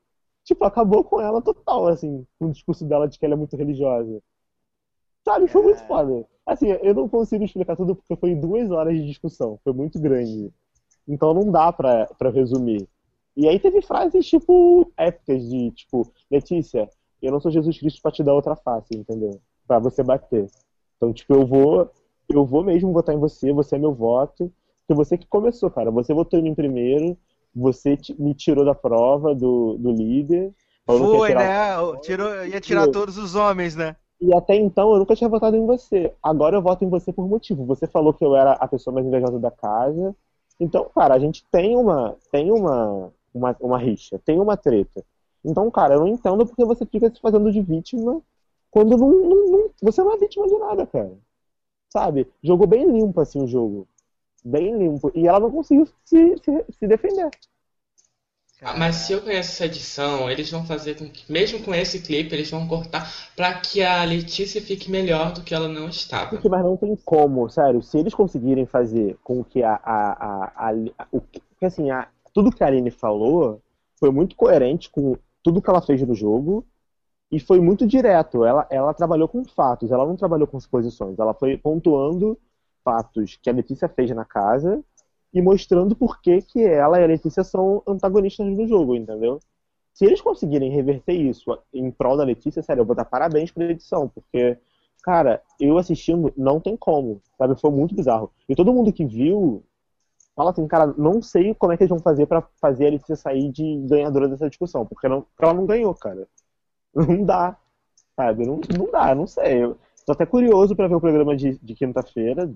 [0.44, 3.56] Tipo, acabou com ela total, assim, com o discurso dela de que ela é muito
[3.56, 4.22] religiosa.
[5.24, 6.26] Sabe, foi muito foda.
[6.44, 9.58] Assim, eu não consigo explicar tudo porque foi duas horas de discussão.
[9.64, 10.52] Foi muito grande.
[11.08, 12.87] Então não dá pra, pra resumir.
[13.36, 16.88] E aí teve frases, tipo, épicas de, tipo, Letícia,
[17.20, 19.40] eu não sou Jesus Cristo pra te dar outra face, entendeu?
[19.66, 20.46] Pra você bater.
[20.96, 21.90] Então, tipo, eu vou,
[22.28, 24.52] eu vou mesmo votar em você, você é meu voto.
[24.86, 25.90] Porque você que começou, cara.
[25.90, 27.16] Você votou em mim primeiro,
[27.54, 30.52] você me tirou da prova do, do líder.
[30.86, 31.46] Foi, né?
[32.02, 33.96] Tirou, ia tirar todos os homens, né?
[34.20, 36.12] E até então eu nunca tinha votado em você.
[36.22, 37.64] Agora eu voto em você por motivo.
[37.66, 40.14] Você falou que eu era a pessoa mais invejosa da casa.
[40.60, 45.04] Então, cara, a gente tem uma, tem uma, uma, uma rixa, tem uma treta.
[45.44, 48.22] Então, cara, eu não entendo porque você fica se fazendo de vítima
[48.70, 51.12] quando não, não, não, você não é vítima de nada, cara.
[51.92, 52.26] Sabe?
[52.42, 53.86] Jogou bem limpo, assim, o jogo.
[54.44, 55.12] Bem limpo.
[55.14, 57.30] E ela não conseguiu se, se, se defender.
[58.62, 62.00] Ah, mas se eu conheço essa edição, eles vão fazer com que, mesmo com esse
[62.00, 66.40] clipe, eles vão cortar pra que a Letícia fique melhor do que ela não estava.
[66.48, 67.82] Mas não tem como, sério.
[67.82, 69.74] Se eles conseguirem fazer com que a.
[69.74, 71.22] a, a, a, o,
[71.62, 73.62] assim, a, tudo que a Aline falou
[73.98, 76.66] foi muito coerente com tudo que ela fez no jogo
[77.30, 78.44] e foi muito direto.
[78.44, 81.18] Ela, ela trabalhou com fatos, ela não trabalhou com suposições.
[81.18, 82.38] Ela foi pontuando
[82.84, 84.82] fatos que a Letícia fez na casa
[85.32, 89.38] e mostrando por que, que ela e a Letícia são antagonistas no jogo, entendeu?
[89.92, 93.64] Se eles conseguirem reverter isso em prol da Letícia, sério, eu vou dar parabéns pra
[93.64, 94.58] edição, porque,
[95.04, 97.58] cara, eu assistindo, não tem como, sabe?
[97.60, 98.30] Foi muito bizarro.
[98.48, 99.64] E todo mundo que viu
[100.36, 103.16] fala assim, cara, não sei como é que eles vão fazer para fazer a Letícia
[103.16, 106.28] sair de ganhadora dessa discussão, porque, não, porque ela não ganhou, cara.
[106.94, 107.56] Não dá,
[108.16, 108.46] sabe?
[108.46, 109.64] Não, não dá, não sei.
[109.64, 112.50] Eu tô até curioso para ver o programa de, de quinta-feira,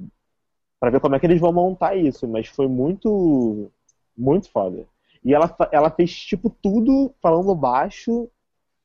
[0.80, 3.70] para ver como é que eles vão montar isso, mas foi muito
[4.16, 4.86] muito foda.
[5.24, 8.28] E ela, ela fez tipo tudo falando baixo,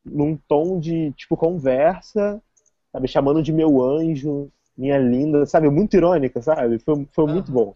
[0.06, 2.41] num tom de tipo conversa,
[2.91, 6.79] sabe, chamando de meu anjo, minha linda, sabe, muito irônica, sabe?
[6.79, 7.75] Foi, foi muito bom.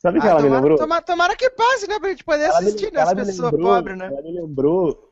[0.00, 0.78] Sabe o que Ah, ela me tomara, lembrou?
[0.78, 1.98] tomara, tomara que passe, né?
[1.98, 3.00] Pra gente poder Ela me- assistir, né?
[3.00, 4.06] As me pessoas pobres, né?
[4.06, 5.08] Ela me lembrou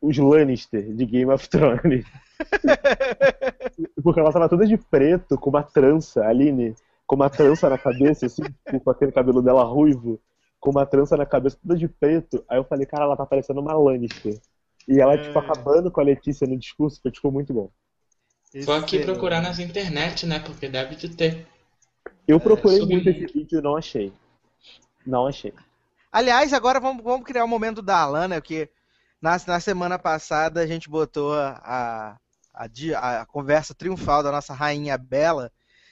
[0.00, 2.04] os Lannister de Game of Thrones.
[4.02, 6.74] Porque ela tava toda de preto, com uma trança, a Aline,
[7.06, 10.20] com uma trança na cabeça, assim, tipo, com aquele cabelo dela ruivo,
[10.60, 12.44] com uma trança na cabeça toda de preto.
[12.48, 14.38] Aí eu falei, cara, ela tá parecendo uma Lannister.
[14.86, 15.42] E ela, tipo, É.
[15.42, 17.70] acabando com a Letícia no discurso, foi, tipo, muito bom.
[18.50, 19.04] Aqui Excelente.
[19.04, 20.38] procurar nas internet, né?
[20.38, 21.46] Porque deve de ter.
[22.26, 23.10] Eu procurei muito muito.
[23.10, 24.10] esse vídeo e não achei.
[25.08, 25.54] Não achei.
[26.12, 28.68] Aliás, agora vamos, vamos criar o momento da Alana, porque
[29.22, 32.18] na, na semana passada a gente botou a,
[32.54, 35.50] a, a a conversa triunfal da nossa rainha Bela.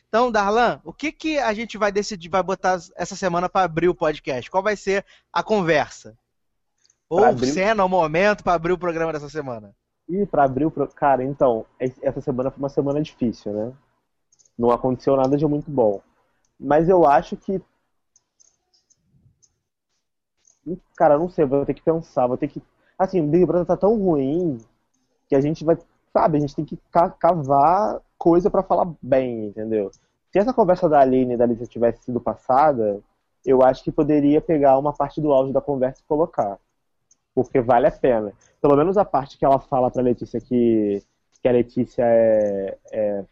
[0.08, 3.88] Então, Darlan, o que, que a gente vai decidir, vai botar essa semana para abrir
[3.88, 4.50] o podcast?
[4.50, 6.16] Qual vai ser a conversa?
[7.08, 9.74] Ou abrir- cena, ou momento para abrir o programa dessa semana?
[10.08, 10.70] E pra abrir o.
[10.70, 10.86] Pro...
[10.88, 13.72] Cara, então, es- essa semana foi uma semana difícil, né?
[14.58, 16.00] Não aconteceu nada de muito bom.
[16.58, 17.60] Mas eu acho que.
[20.96, 22.62] Cara, não sei, vou ter que pensar, vou ter que.
[22.98, 24.58] Assim, o Big Brother tá tão ruim
[25.28, 25.76] que a gente vai.
[26.12, 29.90] Sabe, a gente tem que ca- cavar coisa pra falar bem, entendeu?
[30.32, 33.00] Se essa conversa da Aline e da Alicia tivesse sido passada,
[33.44, 36.58] eu acho que poderia pegar uma parte do áudio da conversa e colocar.
[37.34, 38.32] Porque vale a pena.
[38.60, 41.02] Pelo menos a parte que ela fala pra Letícia que,
[41.42, 43.24] que a Letícia é, é,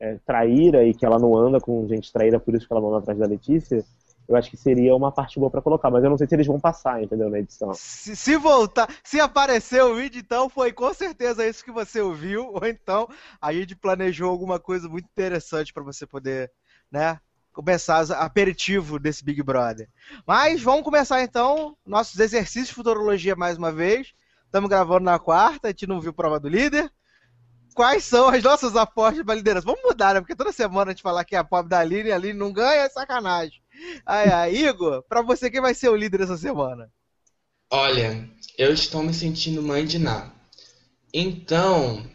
[0.00, 2.88] é traíra e que ela não anda com gente traíra, por isso que ela não
[2.90, 3.84] anda atrás da Letícia,
[4.30, 5.90] eu acho que seria uma parte boa pra colocar.
[5.90, 7.74] Mas eu não sei se eles vão passar, entendeu, na edição.
[7.74, 12.46] Se, se voltar, se aparecer o vídeo, então foi com certeza isso que você ouviu,
[12.46, 13.08] ou então
[13.40, 16.50] a gente planejou alguma coisa muito interessante para você poder,
[16.90, 17.18] né,
[17.52, 19.88] começar aperitivo desse Big Brother.
[20.24, 24.14] Mas vamos começar então nossos exercícios de futurologia mais uma vez.
[24.44, 26.88] Estamos gravando na quarta, a gente não viu prova do líder.
[27.74, 29.66] quais são as nossas apostas para liderança?
[29.66, 30.20] Vamos mudar, né?
[30.20, 32.38] Porque toda semana a gente falar que é a pobre da Aline e a Aline
[32.38, 33.60] não ganha, é sacanagem.
[34.04, 36.90] Aí, aí Igor, pra você, quem vai ser o líder essa semana?
[37.70, 40.32] Olha, eu estou me sentindo mãe de Ná.
[41.12, 42.08] Então,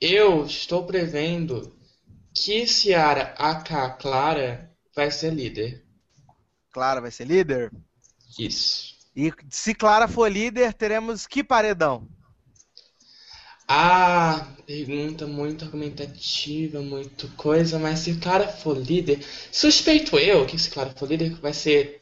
[0.00, 1.74] eu estou prevendo
[2.34, 5.84] que Ciara AK Clara vai ser líder.
[6.70, 7.72] Clara vai ser líder?
[8.38, 8.96] Isso.
[9.16, 12.08] E se Clara for líder, teremos que paredão?
[13.70, 20.70] Ah, pergunta muito argumentativa, muito coisa, mas se Clara for líder, suspeito eu que se
[20.70, 22.00] Clara for líder vai ser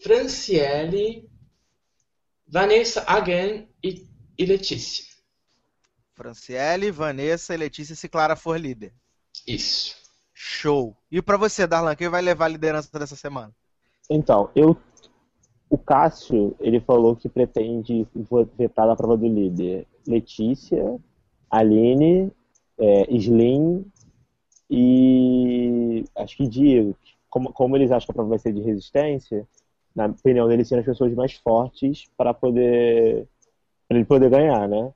[0.00, 1.28] Franciele,
[2.46, 4.06] Vanessa Again e,
[4.38, 5.04] e Letícia.
[6.14, 8.94] Franciele, Vanessa e Letícia se Clara for líder.
[9.44, 9.96] Isso.
[10.32, 10.96] Show.
[11.10, 13.52] E pra você, Darlan, quem vai levar a liderança dessa semana?
[14.08, 14.76] Então, eu.
[15.68, 18.06] O Cássio, ele falou que pretende
[18.58, 20.98] vetar da prova do líder Letícia,
[21.50, 22.30] Aline,
[22.78, 23.84] é, Slim
[24.70, 26.96] e acho que Diego.
[27.28, 29.46] Como, como eles acham que a prova vai ser de resistência,
[29.94, 33.28] na opinião deles, serão as pessoas mais fortes para poder
[33.88, 34.92] pra ele poder ganhar, né?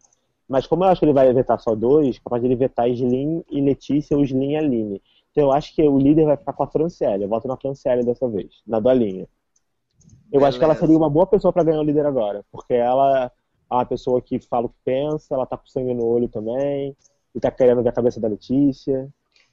[0.48, 3.44] Mas como eu acho que ele vai vetar só dois, capaz de ele vetar Slim
[3.50, 5.02] e Letícia ou Slim e Aline.
[5.30, 7.24] Então eu acho que o líder vai ficar com a Franciele.
[7.24, 9.28] Eu voto na Franciele dessa vez, na dolinha.
[10.32, 10.48] Eu Beleza.
[10.48, 13.30] acho que ela seria uma boa pessoa para ganhar o líder agora, porque ela
[13.74, 16.96] uma pessoa que fala o que pensa, ela tá com sangue no olho também,
[17.34, 19.08] e tá querendo ver a cabeça da Letícia.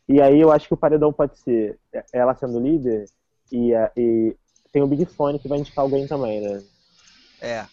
[0.07, 1.79] E aí eu acho que o paredão pode ser
[2.11, 3.05] ela sendo líder
[3.51, 4.35] e, a- e
[4.71, 6.63] tem o Big Fone que vai indicar alguém também, né?
[7.41, 7.65] É.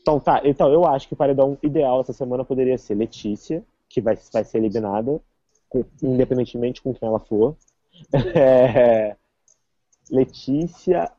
[0.00, 4.00] Então tá, então eu acho que o paredão ideal essa semana poderia ser Letícia, que
[4.00, 5.20] vai, vai ser eliminada,
[5.68, 7.56] com- independentemente com quem ela for.
[8.34, 9.16] É,
[10.10, 11.10] Letícia,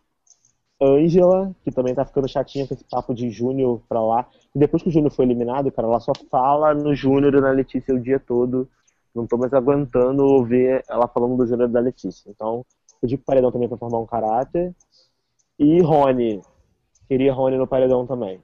[0.81, 4.27] Ângela, que também tá ficando chatinha com esse papo de Júnior pra lá.
[4.53, 7.51] E depois que o Júnior foi eliminado, cara, ela só fala no Júnior e na
[7.51, 8.67] Letícia o dia todo.
[9.13, 12.29] Não tô mais aguentando ouvir ela falando do Júnior e da Letícia.
[12.29, 12.65] Então,
[13.01, 14.73] eu digo paredão também pra formar um caráter.
[15.59, 16.41] E Rony.
[17.07, 18.41] Queria Rony no paredão também.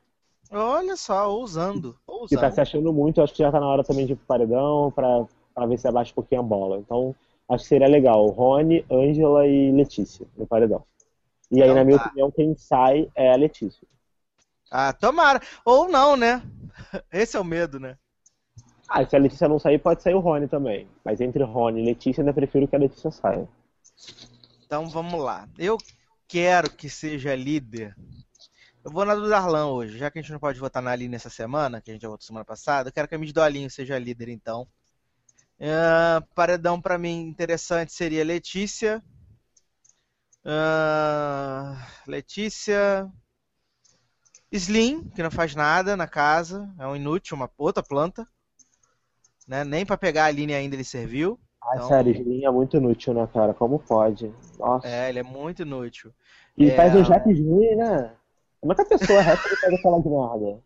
[0.52, 1.96] Olha só, ousando.
[2.28, 4.26] Que tá se achando muito, acho que já tá na hora também de ir pro
[4.26, 6.78] paredão pra, pra ver se abaixa um pouquinho a bola.
[6.78, 7.15] Então,
[7.48, 8.28] acho que seria legal.
[8.28, 10.84] Rony, Ângela e Letícia no paredão.
[11.52, 12.06] E aí, Então na minha tá.
[12.06, 13.88] opinião, quem sai é a Letícia.
[14.72, 15.42] Ah, tomara.
[15.66, 16.42] Ou não, né?
[17.12, 17.98] Esse é o medo, né?
[18.88, 20.88] Ah, se a Letícia não sair, pode sair o Rony também.
[21.04, 23.48] Mas entre Rony e Letícia, ainda prefiro que a Letícia saia.
[24.66, 25.48] Então vamos lá.
[25.58, 25.78] Eu
[26.28, 27.96] quero que seja líder.
[28.84, 31.16] Eu vou na do Darlan hoje, já que a gente não pode votar na Aline
[31.16, 32.90] essa semana, que a gente já votou semana passada.
[32.90, 34.68] Eu quero que a Miss Dolinho seja líder, então.
[35.60, 39.04] Ah, paredão pra mim interessante seria Letícia.
[40.45, 41.75] Ah,
[42.08, 43.10] Letícia.
[44.52, 48.28] Slim, que não faz nada na casa, é um inútil, uma outra planta.
[49.47, 49.63] Né?
[49.63, 51.39] Nem pra pegar a Aline ainda ele serviu.
[51.63, 53.54] Ai, Então- sério, Slim é muito inútil, né, cara?
[53.54, 54.34] Como pode?
[54.58, 54.88] Nossa.
[54.88, 56.12] É, ele é muito inútil.
[56.58, 56.75] E É.
[56.75, 58.12] faz uns raps ruins, né?
[58.60, 60.60] Como é que a pessoa é rapper e pode falar de merda?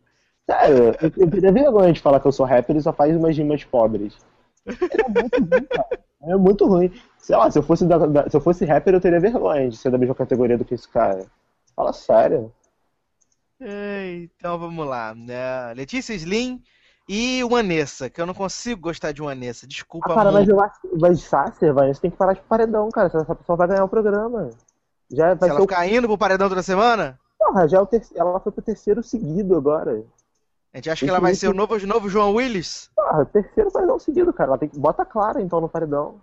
[0.49, 3.35] Sério, eu, eu teria vergonha de falar que eu sou rapper e só faz umas
[3.37, 4.17] rimas pobres.
[4.65, 5.99] É muito ruim, cara.
[6.25, 7.01] É muito ruim.
[7.17, 9.75] Sei lá, se eu fosse, da- da- se eu fosse rapper, eu teria vergonha de
[9.77, 11.25] ser da mesma categoria do que esse cara.
[11.75, 12.51] Fala sério.
[13.59, 15.73] Então vamos lá, né?
[15.73, 16.61] Letícia Slim
[17.07, 19.65] e o Anessa, que eu não consigo gostar de um Anessa.
[19.67, 20.51] Desculpa Ah, cara, mas muito.
[20.51, 23.07] eu acho que vai Sácer, vai, você tem que parar de paredão, cara.
[23.07, 24.49] Essa pessoa vai ganhar o programa.
[25.11, 25.69] Já Se vai ela ser o.
[25.69, 28.21] ficar indo pro paredão toda semana, Porra, já é o terceiro.
[28.21, 30.03] Ela foi pro terceiro seguido agora.
[30.73, 32.89] A gente acha que ela vai ser o novo, o novo João Willis.
[32.95, 34.49] Porra, terceiro paredão seguido, cara.
[34.49, 34.79] Ela tem que.
[34.79, 36.19] Bota a Clara então no paredão.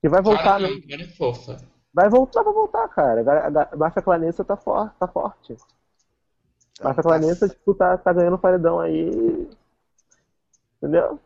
[0.00, 0.68] Que vai voltar, né?
[0.88, 1.58] É fofa.
[1.92, 3.22] Vai voltar, vai voltar, cara.
[3.22, 5.52] A a Márcia Clanessa tá, for, tá forte.
[5.52, 9.46] Então, Márcia tá Clanessa, tipo, tá, tá ganhando paredão aí.
[10.78, 11.20] Entendeu?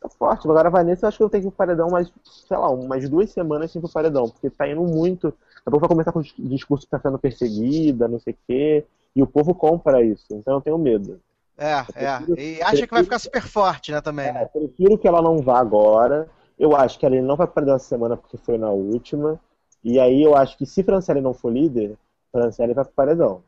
[0.00, 0.48] Tá forte.
[0.48, 2.70] Agora a Vanessa, eu acho que eu tenho que ir pro paredão mais, sei lá,
[2.70, 4.28] umas duas semanas sem ir pro paredão.
[4.28, 5.26] Porque tá indo muito.
[5.30, 8.36] Daqui a pouco vai começar com o discurso que tá sendo perseguida, não sei o
[8.46, 8.86] quê.
[9.14, 10.26] E o povo compra isso.
[10.30, 11.20] Então eu tenho medo.
[11.62, 12.40] É, é.
[12.40, 14.44] E acha que vai ficar super forte, né, também, É, né?
[14.46, 16.28] prefiro que ela não vá agora.
[16.58, 19.40] Eu acho que ela não vai perder essa semana porque foi na última.
[19.84, 21.96] E aí eu acho que se Franciele não for líder,
[22.30, 23.42] Franciele vai pro paredão.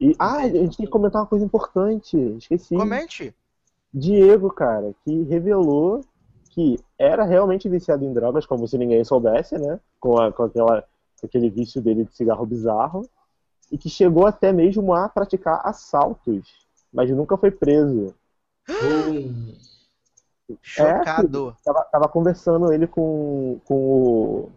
[0.00, 2.16] E, ah, a gente tem que comentar uma coisa importante.
[2.38, 2.74] Esqueci.
[2.76, 3.34] Comente.
[3.92, 6.02] Diego, cara, que revelou
[6.50, 9.78] que era realmente viciado em drogas, como se ninguém soubesse, né?
[10.00, 10.82] Com, a- com aquela,
[11.20, 13.02] com aquele vício dele de cigarro bizarro.
[13.70, 16.65] E que chegou até mesmo a praticar assaltos,
[16.96, 18.14] mas nunca foi preso.
[18.68, 19.52] Hum.
[20.62, 21.54] Chocado.
[21.62, 24.50] Tava, tava conversando ele com, com o,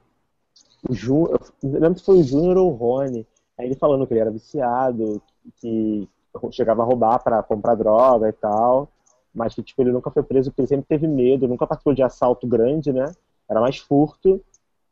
[0.89, 3.27] o Júnior, não lembro se foi o Júnior ou o Rony.
[3.57, 5.21] Aí ele falando que ele era viciado,
[5.57, 6.07] que
[6.51, 8.87] chegava a roubar pra comprar droga e tal.
[9.35, 12.03] mas que tipo, ele nunca foi preso porque ele sempre teve medo, nunca participou de
[12.03, 13.11] assalto grande, né?
[13.49, 14.41] Era mais furto,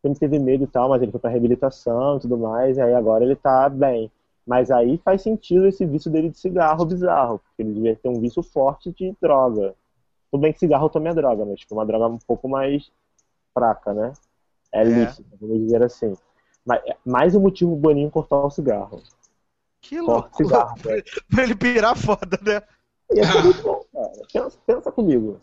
[0.01, 2.93] sempre teve medo e tal, mas ele foi pra reabilitação e tudo mais, e aí
[2.93, 4.11] agora ele tá bem.
[4.47, 8.21] Mas aí faz sentido esse vício dele de cigarro bizarro, porque ele devia ter um
[8.21, 9.75] vício forte de droga.
[10.31, 12.89] Tudo bem que cigarro também é droga, mas tipo, uma droga um pouco mais
[13.53, 14.13] fraca, né?
[14.71, 14.83] É, é.
[14.85, 16.13] lícita, vamos dizer assim.
[16.65, 19.01] Mas, mais um motivo pro Boninho cortar o cigarro.
[19.81, 20.35] Que louco.
[20.37, 20.75] Cigarro,
[21.29, 22.61] pra ele pirar foda, né?
[23.11, 24.11] E é muito bom, cara.
[24.31, 25.39] Pensa, pensa comigo.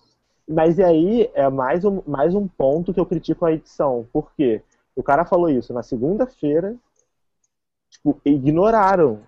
[0.49, 4.07] Mas e aí é mais um, mais um ponto que eu critico a edição.
[4.13, 4.63] Por quê?
[4.97, 6.77] O cara falou isso na segunda-feira,
[7.95, 9.21] tipo, ignoraram.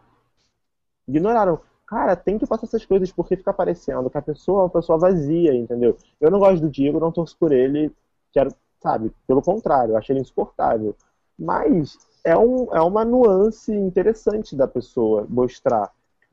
[1.08, 1.60] Ignoraram.
[1.86, 4.98] Cara, tem que passar essas coisas porque fica parecendo que a pessoa é uma pessoa
[4.98, 5.96] vazia, entendeu?
[6.20, 7.92] Eu não gosto do Diego, não torço por ele,
[8.32, 8.52] quero,
[8.82, 9.12] sabe?
[9.26, 10.96] Pelo contrário, eu achei ele insuportável.
[11.38, 15.92] Mas é, um, é uma nuance interessante da pessoa mostrar.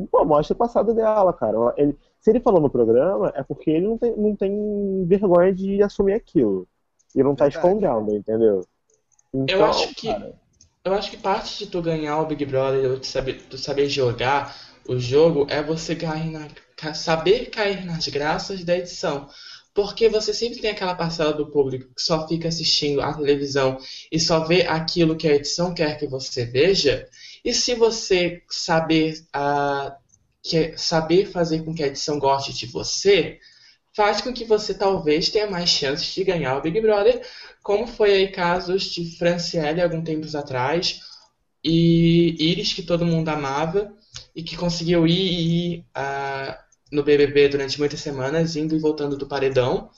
[0.10, 1.58] Pô, mostra o passado dela, cara.
[1.78, 5.84] Ele, se ele falou no programa, é porque ele não tem, não tem vergonha de
[5.84, 6.68] assumir aquilo.
[7.16, 7.68] E não tá Verdade.
[7.68, 8.66] escondendo, entendeu?
[9.32, 10.08] Então, eu acho que.
[10.08, 10.43] Cara...
[10.86, 13.88] Eu acho que parte de tu ganhar o Big Brother, ou de saber, tu saber
[13.88, 14.54] jogar
[14.86, 16.50] o jogo, é você cair na,
[16.94, 19.30] saber cair nas graças da edição.
[19.74, 23.78] Porque você sempre tem aquela parcela do público que só fica assistindo a televisão
[24.12, 27.08] e só vê aquilo que a edição quer que você veja.
[27.46, 29.90] E se você saber, uh,
[30.42, 33.40] que, saber fazer com que a edição goste de você,
[33.96, 37.22] faz com que você talvez tenha mais chances de ganhar o Big Brother,
[37.62, 41.02] como foi aí casos de Franciele algum tempos atrás
[41.64, 43.94] e Iris, que todo mundo amava
[44.36, 46.58] e que conseguiu ir, ir uh,
[46.92, 49.90] no BBB durante muitas semanas, indo e voltando do paredão.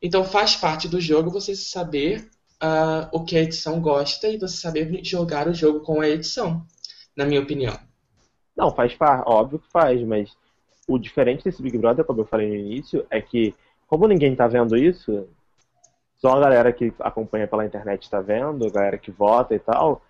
[0.00, 2.30] Então faz parte do jogo você saber
[2.62, 6.64] uh, o que a edição gosta e você saber jogar o jogo com a edição,
[7.14, 7.78] na minha opinião.
[8.56, 10.30] Não, faz parte, óbvio que faz, mas
[10.90, 13.54] o diferente desse Big Brother, como eu falei no início, é que,
[13.86, 15.28] como ninguém tá vendo isso,
[16.16, 20.02] só a galera que acompanha pela internet tá vendo, a galera que vota e tal,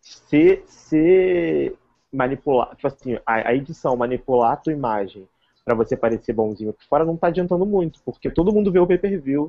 [0.00, 1.76] se, se
[2.12, 5.28] manipular, tipo assim, a, a edição manipular a tua imagem
[5.64, 8.86] para você parecer bonzinho aqui fora não tá adiantando muito, porque todo mundo vê o
[8.86, 9.48] pay-per-view,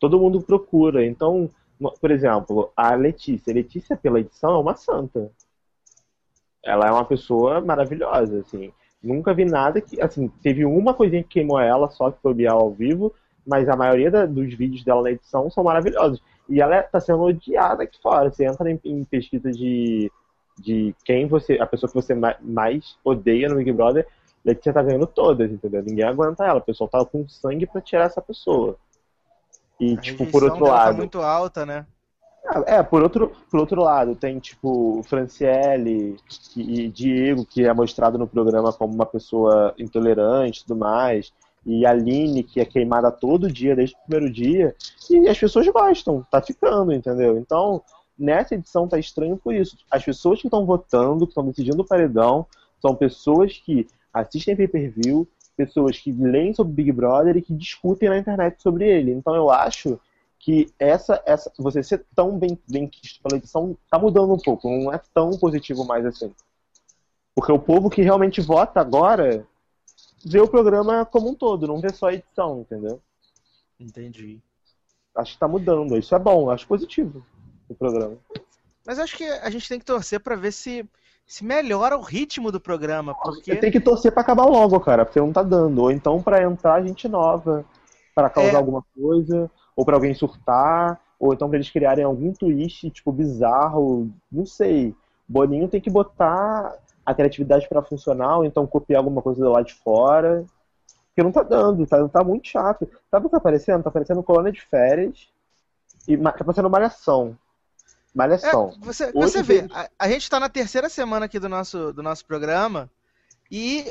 [0.00, 1.04] todo mundo procura.
[1.04, 1.50] Então,
[2.00, 3.52] por exemplo, a Letícia.
[3.52, 5.30] Letícia, pela edição, é uma santa.
[6.64, 8.72] Ela é uma pessoa maravilhosa, assim.
[9.02, 10.00] Nunca vi nada que.
[10.00, 13.14] Assim, teve uma coisinha que queimou ela, só que foi Bial ao vivo,
[13.46, 16.22] mas a maioria da, dos vídeos dela na edição são maravilhosos.
[16.48, 18.30] E ela está sendo odiada aqui fora.
[18.30, 20.10] Você entra em, em pesquisa de,
[20.58, 21.54] de quem você.
[21.60, 24.06] a pessoa que você mais odeia no Big Brother,
[24.44, 25.82] Letícia tá ganhando todas, entendeu?
[25.82, 26.58] Ninguém aguenta ela.
[26.58, 28.76] O pessoal tá com sangue para tirar essa pessoa.
[29.78, 30.90] E, a tipo, por outro tá lado.
[30.90, 31.86] Tá muito alta, né?
[32.66, 36.16] É, por outro, por outro lado, tem, tipo, Franciele
[36.56, 41.32] e Diego, que é mostrado no programa como uma pessoa intolerante e tudo mais.
[41.66, 44.74] E Aline, que é queimada todo dia, desde o primeiro dia.
[45.10, 47.36] E as pessoas gostam, tá ficando, entendeu?
[47.36, 47.82] Então,
[48.18, 49.76] nessa edição tá estranho por isso.
[49.90, 52.46] As pessoas que estão votando, que estão decidindo o paredão,
[52.80, 58.18] são pessoas que assistem pay-per-view, pessoas que leem sobre Big Brother e que discutem na
[58.18, 59.12] internet sobre ele.
[59.12, 60.00] Então eu acho
[60.38, 62.90] que essa, essa você ser tão bem, bem
[63.22, 66.32] pela edição tá mudando um pouco, não é tão positivo mais assim.
[67.34, 69.46] Porque o povo que realmente vota agora
[70.24, 73.00] vê o programa como um todo, não vê só a edição, entendeu?
[73.78, 74.40] Entendi.
[75.14, 77.24] Acho que tá mudando, isso é bom, acho positivo
[77.68, 78.16] o programa.
[78.86, 80.88] Mas acho que a gente tem que torcer para ver se
[81.28, 83.14] se melhora o ritmo do programa.
[83.14, 83.54] Porque...
[83.56, 85.82] Tem que torcer para acabar logo, cara, porque não tá dando.
[85.82, 87.66] Ou então para entrar gente nova,
[88.14, 88.56] para causar é...
[88.56, 94.10] alguma coisa, ou para alguém surtar, ou então para eles criarem algum twist, tipo, bizarro,
[94.30, 94.92] não sei.
[95.28, 96.76] Boninho tem que botar
[97.06, 100.44] a criatividade para funcionar, ou então copiar alguma coisa do lado de fora.
[101.06, 102.88] Porque não tá dando, tá, tá muito chato.
[103.08, 103.84] Sabe o que tá aparecendo?
[103.84, 105.28] Tá aparecendo colônia de férias
[106.08, 107.38] e tá aparecendo malhação.
[108.12, 108.72] Malhação.
[108.74, 112.02] É, você, você vê, a, a, gente está na terceira semana aqui do nosso, do
[112.02, 112.90] nosso programa
[113.48, 113.86] e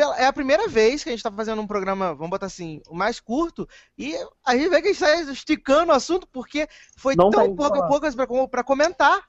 [0.00, 2.94] é a primeira vez que a gente está fazendo um programa, vamos botar assim, o
[2.94, 7.14] mais curto, e a gente vê que a gente está esticando o assunto porque foi
[7.16, 9.28] não tão tá pouco, poucas para comentar.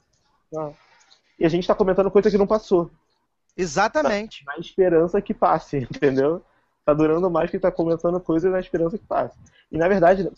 [0.51, 0.75] Não.
[1.39, 2.91] E a gente está comentando coisa que não passou.
[3.55, 4.45] Exatamente.
[4.45, 6.41] Na esperança que passe, entendeu?
[6.85, 9.37] Tá durando mais que tá comentando coisas na esperança que passe.
[9.71, 10.29] E na verdade,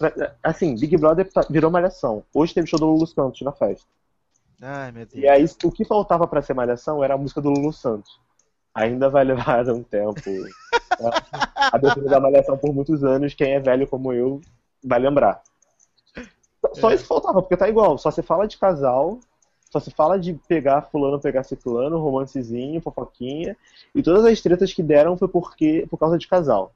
[0.44, 2.24] assim, Big Brother tá, virou malhação.
[2.34, 3.88] Hoje teve show do Lulu Santos na festa.
[4.62, 5.24] Ai, meu Deus.
[5.24, 8.20] E aí, o que faltava para ser malhação era a música do Lulu Santos.
[8.74, 10.22] Ainda vai levar um tempo.
[11.00, 14.42] a abertura da malhação por muitos anos, quem é velho como eu
[14.84, 15.42] vai lembrar.
[16.74, 16.96] Só é.
[16.96, 17.98] isso faltava, porque tá igual.
[17.98, 19.20] Só se fala de casal,
[19.70, 23.58] só se fala de pegar fulano, pegar ciclano, romancezinho, fofoquinha.
[23.96, 26.74] E todas as tretas que deram foi porque por causa de casal.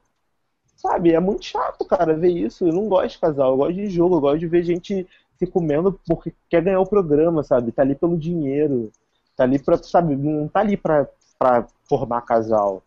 [0.76, 2.66] sabe, é muito chato, cara, ver isso.
[2.66, 5.06] Eu não gosto de casal, eu gosto de jogo, eu gosto de ver gente
[5.38, 7.72] se comendo porque quer ganhar o programa, sabe?
[7.72, 8.90] Tá ali pelo dinheiro.
[9.36, 11.06] Tá ali pra, sabe, não tá ali pra,
[11.38, 12.82] pra formar casal.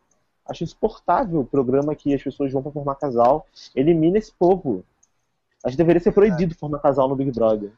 [0.46, 3.46] Acho insuportável o programa que as pessoas vão pra formar casal.
[3.76, 4.84] Elimina esse povo.
[5.64, 7.72] Acho que deveria ser proibido formar casal no Big Brother.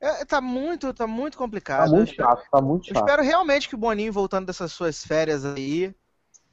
[0.00, 1.88] É, tá muito, tá muito Tá complicado.
[1.90, 3.04] muito Eu espero- chato, tá muito Eu chato.
[3.04, 5.94] espero realmente que o Boninho, voltando dessas suas férias aí,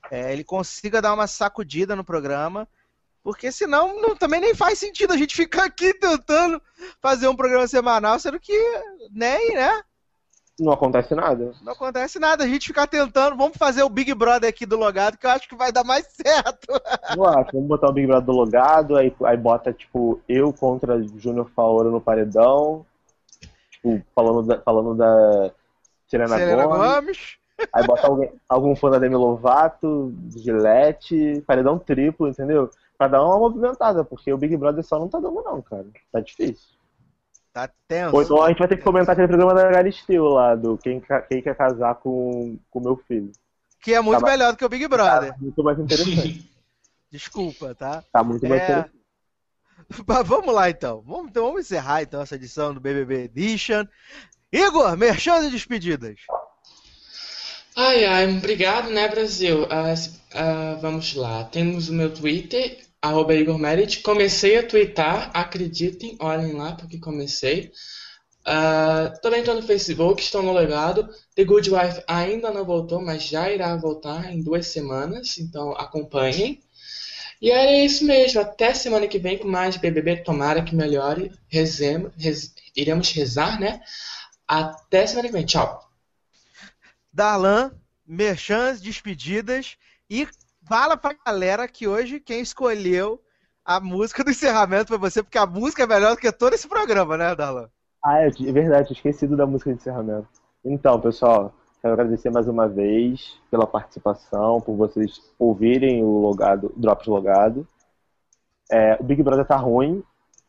[0.10, 2.68] é, ele consiga dar uma sacudida no programa.
[3.24, 6.60] Porque senão não- também nem faz sentido a gente ficar aqui tentando
[7.00, 8.52] fazer um programa semanal, sendo que
[9.12, 9.84] nem, né?
[10.62, 11.54] Não acontece nada.
[11.64, 12.44] Não acontece nada.
[12.44, 15.50] A gente ficar tentando, vamos fazer o Big Brother aqui do logado, que eu acho
[15.50, 16.68] que vai dar mais certo.
[17.18, 21.50] Eu acho, vamos botar o Big Brother logado, aí, aí bota, tipo, eu contra Júnior
[21.56, 22.86] Faoro no paredão.
[23.72, 25.52] Tipo, falando da, falando da
[26.08, 26.80] Serena, Selena Gomes.
[26.80, 27.38] Gomes.
[27.74, 32.70] Aí bota alguém, algum fã da Demi Lovato, Gillette, paredão triplo, entendeu?
[33.00, 35.88] Pra dar uma movimentada, porque o Big Brother só não tá dando não, cara.
[36.12, 36.70] Tá difícil.
[37.54, 38.16] Tá tenso.
[38.16, 41.02] Ou então a gente vai ter que comentar aquele programa da Galisteu lá, do quem,
[41.28, 43.32] quem quer casar com o meu filho.
[43.82, 45.32] Que é muito Tá, melhor do que o Big Brother.
[45.32, 46.50] Tá muito mais interessante.
[47.12, 48.04] Desculpa, tá?
[48.14, 48.64] Tá muito mais É.
[48.64, 49.02] interessante.
[50.08, 51.02] Mas vamos lá então.
[51.06, 51.44] Vamos, então.
[51.46, 53.86] vamos encerrar então essa edição do BBB Edition.
[54.52, 56.20] Igor, merchan e despedidas.
[57.76, 59.66] Ai, ai, obrigado, né, Brasil?
[59.92, 61.44] S- ah, vamos lá.
[61.46, 64.02] Temos o meu Twitter, arroba Igor Merit.
[64.02, 67.72] Comecei a twittar, acreditem, olhem lá porque comecei.
[68.46, 71.08] Ah, também estou no Facebook, estou no legado.
[71.36, 76.62] The Good Wife ainda não voltou, mas já irá voltar em duas semanas, então acompanhem.
[77.42, 81.32] E é isso mesmo, até semana que vem com mais BBB, tomara que melhore.
[81.50, 83.82] Rez- iremos rezar, né?
[84.48, 85.90] Até semana que vem, tchau.
[87.12, 87.72] Darlan,
[88.06, 89.76] merchans, despedidas
[90.10, 90.28] e
[90.72, 93.20] fala pra galera que hoje quem escolheu
[93.66, 96.66] a música do encerramento foi você, porque a música é melhor do que todo esse
[96.66, 97.68] programa, né, Darlan?
[98.02, 100.30] Ah, é verdade, tinha esquecido da música de encerramento.
[100.64, 107.06] Então, pessoal, quero agradecer mais uma vez pela participação, por vocês ouvirem o logado, Drops
[107.06, 107.68] Logado.
[108.72, 110.02] É, o Big Brother tá ruim,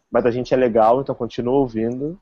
[0.09, 2.17] mas a gente é legal, então continua ouvindo,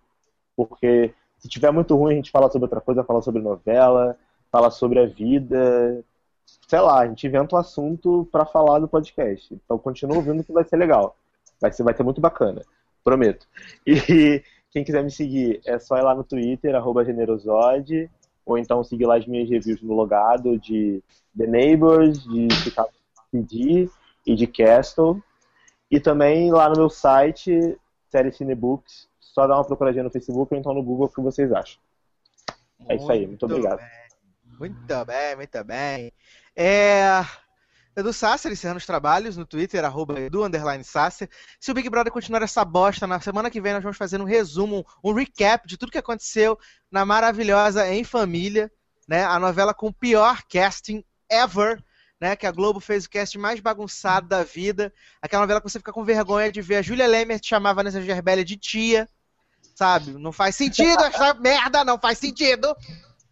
[0.57, 4.17] porque se tiver muito ruim, a gente fala sobre outra coisa, fala sobre novela,
[4.51, 6.03] fala sobre a vida,
[6.67, 9.53] sei lá, a gente inventa um assunto pra falar do podcast.
[9.53, 11.17] Então continua ouvindo que vai ser legal.
[11.61, 12.63] Vai ser, vai ser muito bacana,
[13.05, 13.47] prometo.
[13.87, 18.11] E quem quiser me seguir, é só ir lá no Twitter, arroba generosode,
[18.47, 21.03] ou então seguir lá as minhas reviews no logado de
[21.37, 22.91] The Neighbors, de Chicago
[23.31, 23.91] PD
[24.27, 25.23] e de Castle.
[25.91, 27.77] E também lá no meu site,
[28.09, 31.53] série Cinebooks, só dá uma procuradinha no Facebook ou então no Google o que vocês
[31.53, 31.81] acham.
[32.89, 33.79] É isso aí, muito obrigado.
[33.79, 33.89] bem.
[34.59, 36.13] Muito bem, muito bem.
[36.57, 37.25] É...
[37.97, 41.29] Edu Sasser encerrando os trabalhos no Twitter, arroba Edu underline Sasser.
[41.59, 44.25] Se o Big Brother continuar essa bosta, na semana que vem nós vamos fazer um
[44.25, 46.59] resumo, um recap de tudo que aconteceu
[46.91, 48.71] na maravilhosa Em Família,
[49.09, 49.25] né?
[49.25, 51.83] A novela com o pior casting ever,
[52.21, 52.37] né?
[52.37, 54.93] Que a Globo fez o casting mais bagunçado da vida.
[55.21, 58.01] Aquela novela que você fica com vergonha de ver a Julia Lemert chamar a Vanessa
[58.01, 59.09] Gerbelli de tia,
[59.75, 60.13] sabe?
[60.13, 62.75] Não faz sentido essa merda, não faz sentido.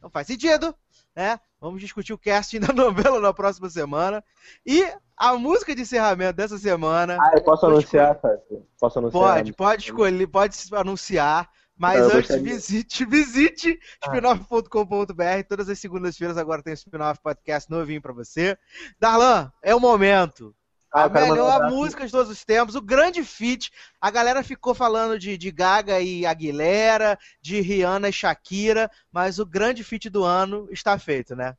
[0.03, 0.75] Não faz sentido,
[1.15, 1.39] né?
[1.61, 4.23] Vamos discutir o casting da novela na próxima semana.
[4.65, 4.87] E
[5.17, 7.19] a música de encerramento dessa semana.
[7.21, 8.41] Ah, eu posso anunciar, cara?
[8.79, 9.23] Posso anunciar?
[9.23, 11.51] Pode, pode escolher, pode anunciar.
[11.77, 12.43] Mas Eu antes, gostaria.
[12.43, 15.45] visite, visite spinoff.com.br.
[15.49, 18.59] Todas as segundas-feiras agora tem o Spinoff Podcast novinho pra você.
[18.99, 20.53] Darlan, é o momento.
[20.93, 23.71] Ah, a eu mandar melhor música de todos os tempos, o grande feat.
[24.01, 29.45] A galera ficou falando de, de Gaga e Aguilera, de Rihanna e Shakira, mas o
[29.45, 31.55] grande feat do ano está feito, né?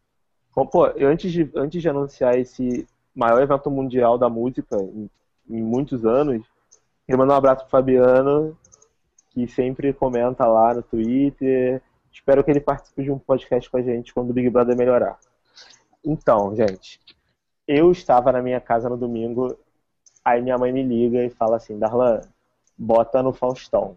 [0.55, 5.09] Bom, pô, eu antes de, antes de anunciar esse maior evento mundial da música em,
[5.49, 6.41] em muitos anos,
[7.05, 8.57] queria mandar um abraço pro Fabiano,
[9.29, 11.81] que sempre comenta lá no Twitter.
[12.11, 15.19] Espero que ele participe de um podcast com a gente quando o Big Brother melhorar.
[16.03, 16.99] Então, gente,
[17.69, 19.55] eu estava na minha casa no domingo,
[20.25, 22.19] aí minha mãe me liga e fala assim, Darlan,
[22.75, 23.95] bota no Faustão.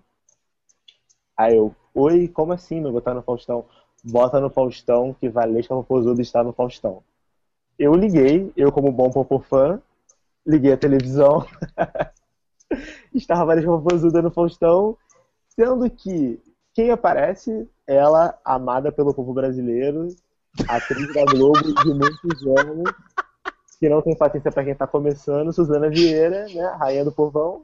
[1.35, 3.65] Aí eu, oi, como assim, meu, botar no Faustão?
[4.05, 7.03] Bota no Faustão que Valesca Popozuda está no Faustão.
[7.79, 9.81] Eu liguei, eu como bom popô fã,
[10.47, 11.47] liguei a televisão,
[13.15, 14.99] estava Valesca Popozuda no Faustão,
[15.49, 16.39] sendo que
[16.75, 20.09] quem aparece, ela, amada pelo povo brasileiro,
[20.69, 22.93] atriz da Globo de muitos anos,
[23.83, 27.63] que não tem paciência para quem tá começando, Suzana Vieira, né, rainha do povão,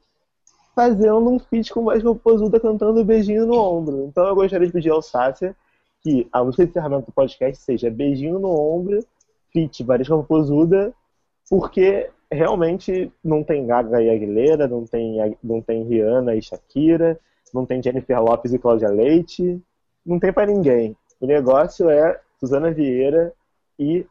[0.75, 4.05] fazendo um feat com Valesca Popozuda cantando Beijinho no Ombro.
[4.07, 5.55] Então eu gostaria de pedir ao Sácia
[6.03, 8.99] que a música de encerramento do podcast seja Beijinho no Ombro,
[9.53, 10.93] feat Varesca Popozuda,
[11.49, 17.17] porque realmente não tem Gaga e Aguilera, não tem, não tem Rihanna e Shakira,
[17.55, 19.63] não tem Jennifer Lopes e Cláudia Leite,
[20.05, 20.97] não tem para ninguém.
[21.21, 23.33] O negócio é Suzana Vieira
[23.79, 24.05] e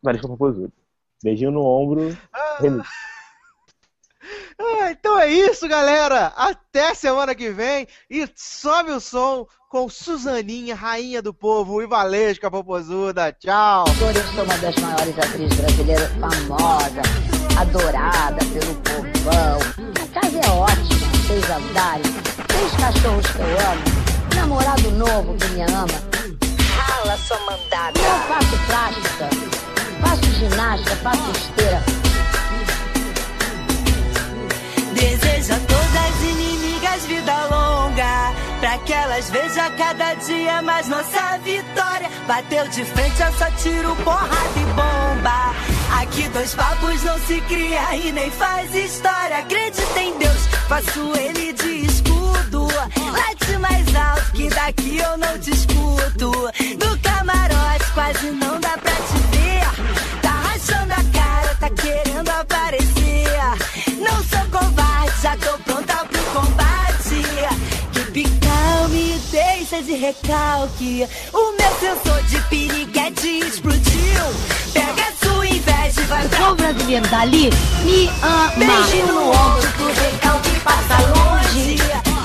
[0.00, 0.83] Marisa Popozuda.
[1.22, 2.58] Beijinho no ombro, ah.
[4.58, 6.32] Ah, então é isso, galera.
[6.36, 7.86] Até semana que vem.
[8.08, 13.32] E sobe o som com Suzaninha, rainha do povo, e Valesca Popozuda.
[13.32, 13.84] Tchau.
[13.88, 17.02] Eu sou uma das maiores atrizes brasileiras, famosa,
[17.58, 19.58] adorada pelo povão.
[20.00, 22.06] A casa é ótima, seis andares,
[22.46, 23.84] três cachorros que eu amo,
[24.36, 25.86] namorado novo que me ama.
[26.76, 27.98] Rala sua mandada.
[27.98, 29.28] Eu faço plástica,
[30.00, 31.82] faço ginástica, faço esteira
[34.94, 38.32] Deseja todas inimigas vida longa.
[38.60, 42.08] Pra que elas vejam cada dia mais nossa vitória.
[42.26, 45.54] Bateu de frente, eu só tiro porrada e bomba.
[46.00, 49.38] Aqui dois papos não se cria e nem faz história.
[49.38, 52.66] Acredita em Deus, faço ele de escudo.
[52.66, 56.30] Late mais alto que daqui eu não te escuto.
[56.78, 59.33] Do camarote quase não dá pra te ver.
[69.82, 71.08] De recalque.
[71.32, 74.24] O meu sensor de piriguete explodiu.
[74.72, 76.26] Pega sua inveja e vai.
[76.26, 77.50] O brasileiro dali
[77.82, 78.52] me ama.
[78.56, 81.76] Beijinho no ombro pro recalque passa longe.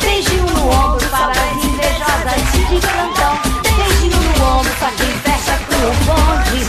[0.02, 3.40] Beijinho no ombro para as invejosas de cantão.
[3.78, 6.62] Beijinho no ombro pra quem fecha com o bonde.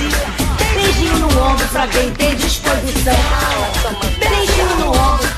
[0.74, 3.14] Beijinho no ombro pra quem tem disposição.
[4.18, 5.29] Beijinho no ombro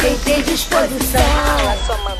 [0.00, 1.20] quem tem disposição.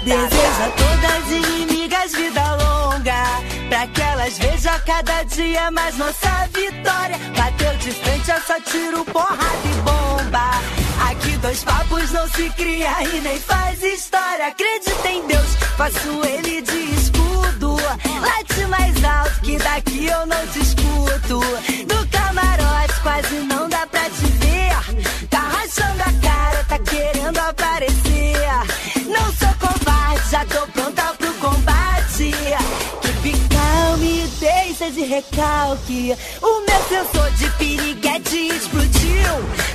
[0.05, 3.25] Deseja todas inimigas vida longa.
[3.69, 7.17] Pra que elas vejam cada dia mais nossa vitória.
[7.37, 10.51] Bateu de frente, eu só tiro porrada e bomba.
[11.11, 14.49] Aqui dois papos não se cria e nem faz história.
[14.49, 17.77] Acredita em Deus, faço ele de escudo.
[18.21, 21.41] Late mais alto que daqui eu não te escuto.
[21.87, 24.50] Do camarote quase não dá pra te ver.
[35.11, 36.17] Recalque.
[36.41, 39.33] O meu sensor de piriguete explodiu.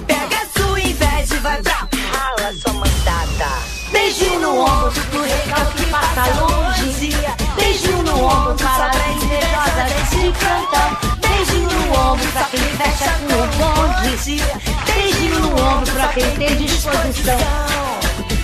[0.08, 3.50] Pega a sua inveja e vai pra rala sua mandada.
[3.92, 7.10] Beijinho no ombro pro recalque passa longe.
[7.58, 10.98] Beijinho no ombro para as invejosas de plantão.
[11.20, 14.42] Beijinho no ombro pra quem fecha com o bonde.
[14.86, 17.76] Beijinho no ombro pra quem tem disposição.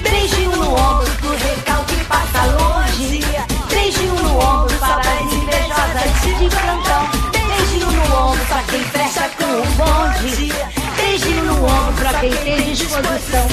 [0.01, 3.21] Beijinho no ombro pro recalque passa longe.
[3.69, 7.09] Beijinho no ombro para as invejosas de plantão.
[7.31, 10.53] Beijinho no ombro pra quem fecha com o bonde.
[10.95, 13.47] Beijinho no ombro pra quem tem disposição.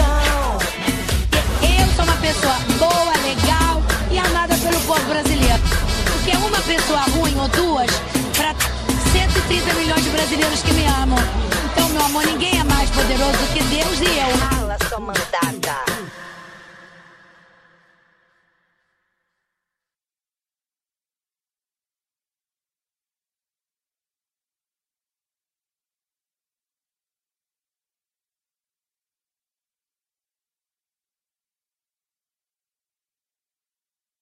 [1.62, 5.62] Eu sou uma pessoa boa, legal e amada pelo povo brasileiro.
[6.04, 7.90] Porque uma pessoa ruim ou duas
[8.36, 8.54] para
[9.12, 11.18] 130 milhões de brasileiros que me amam.
[11.72, 14.38] Então, meu amor, ninguém é mais poderoso do que Deus e eu.
[14.38, 15.87] Fala, sua mandada.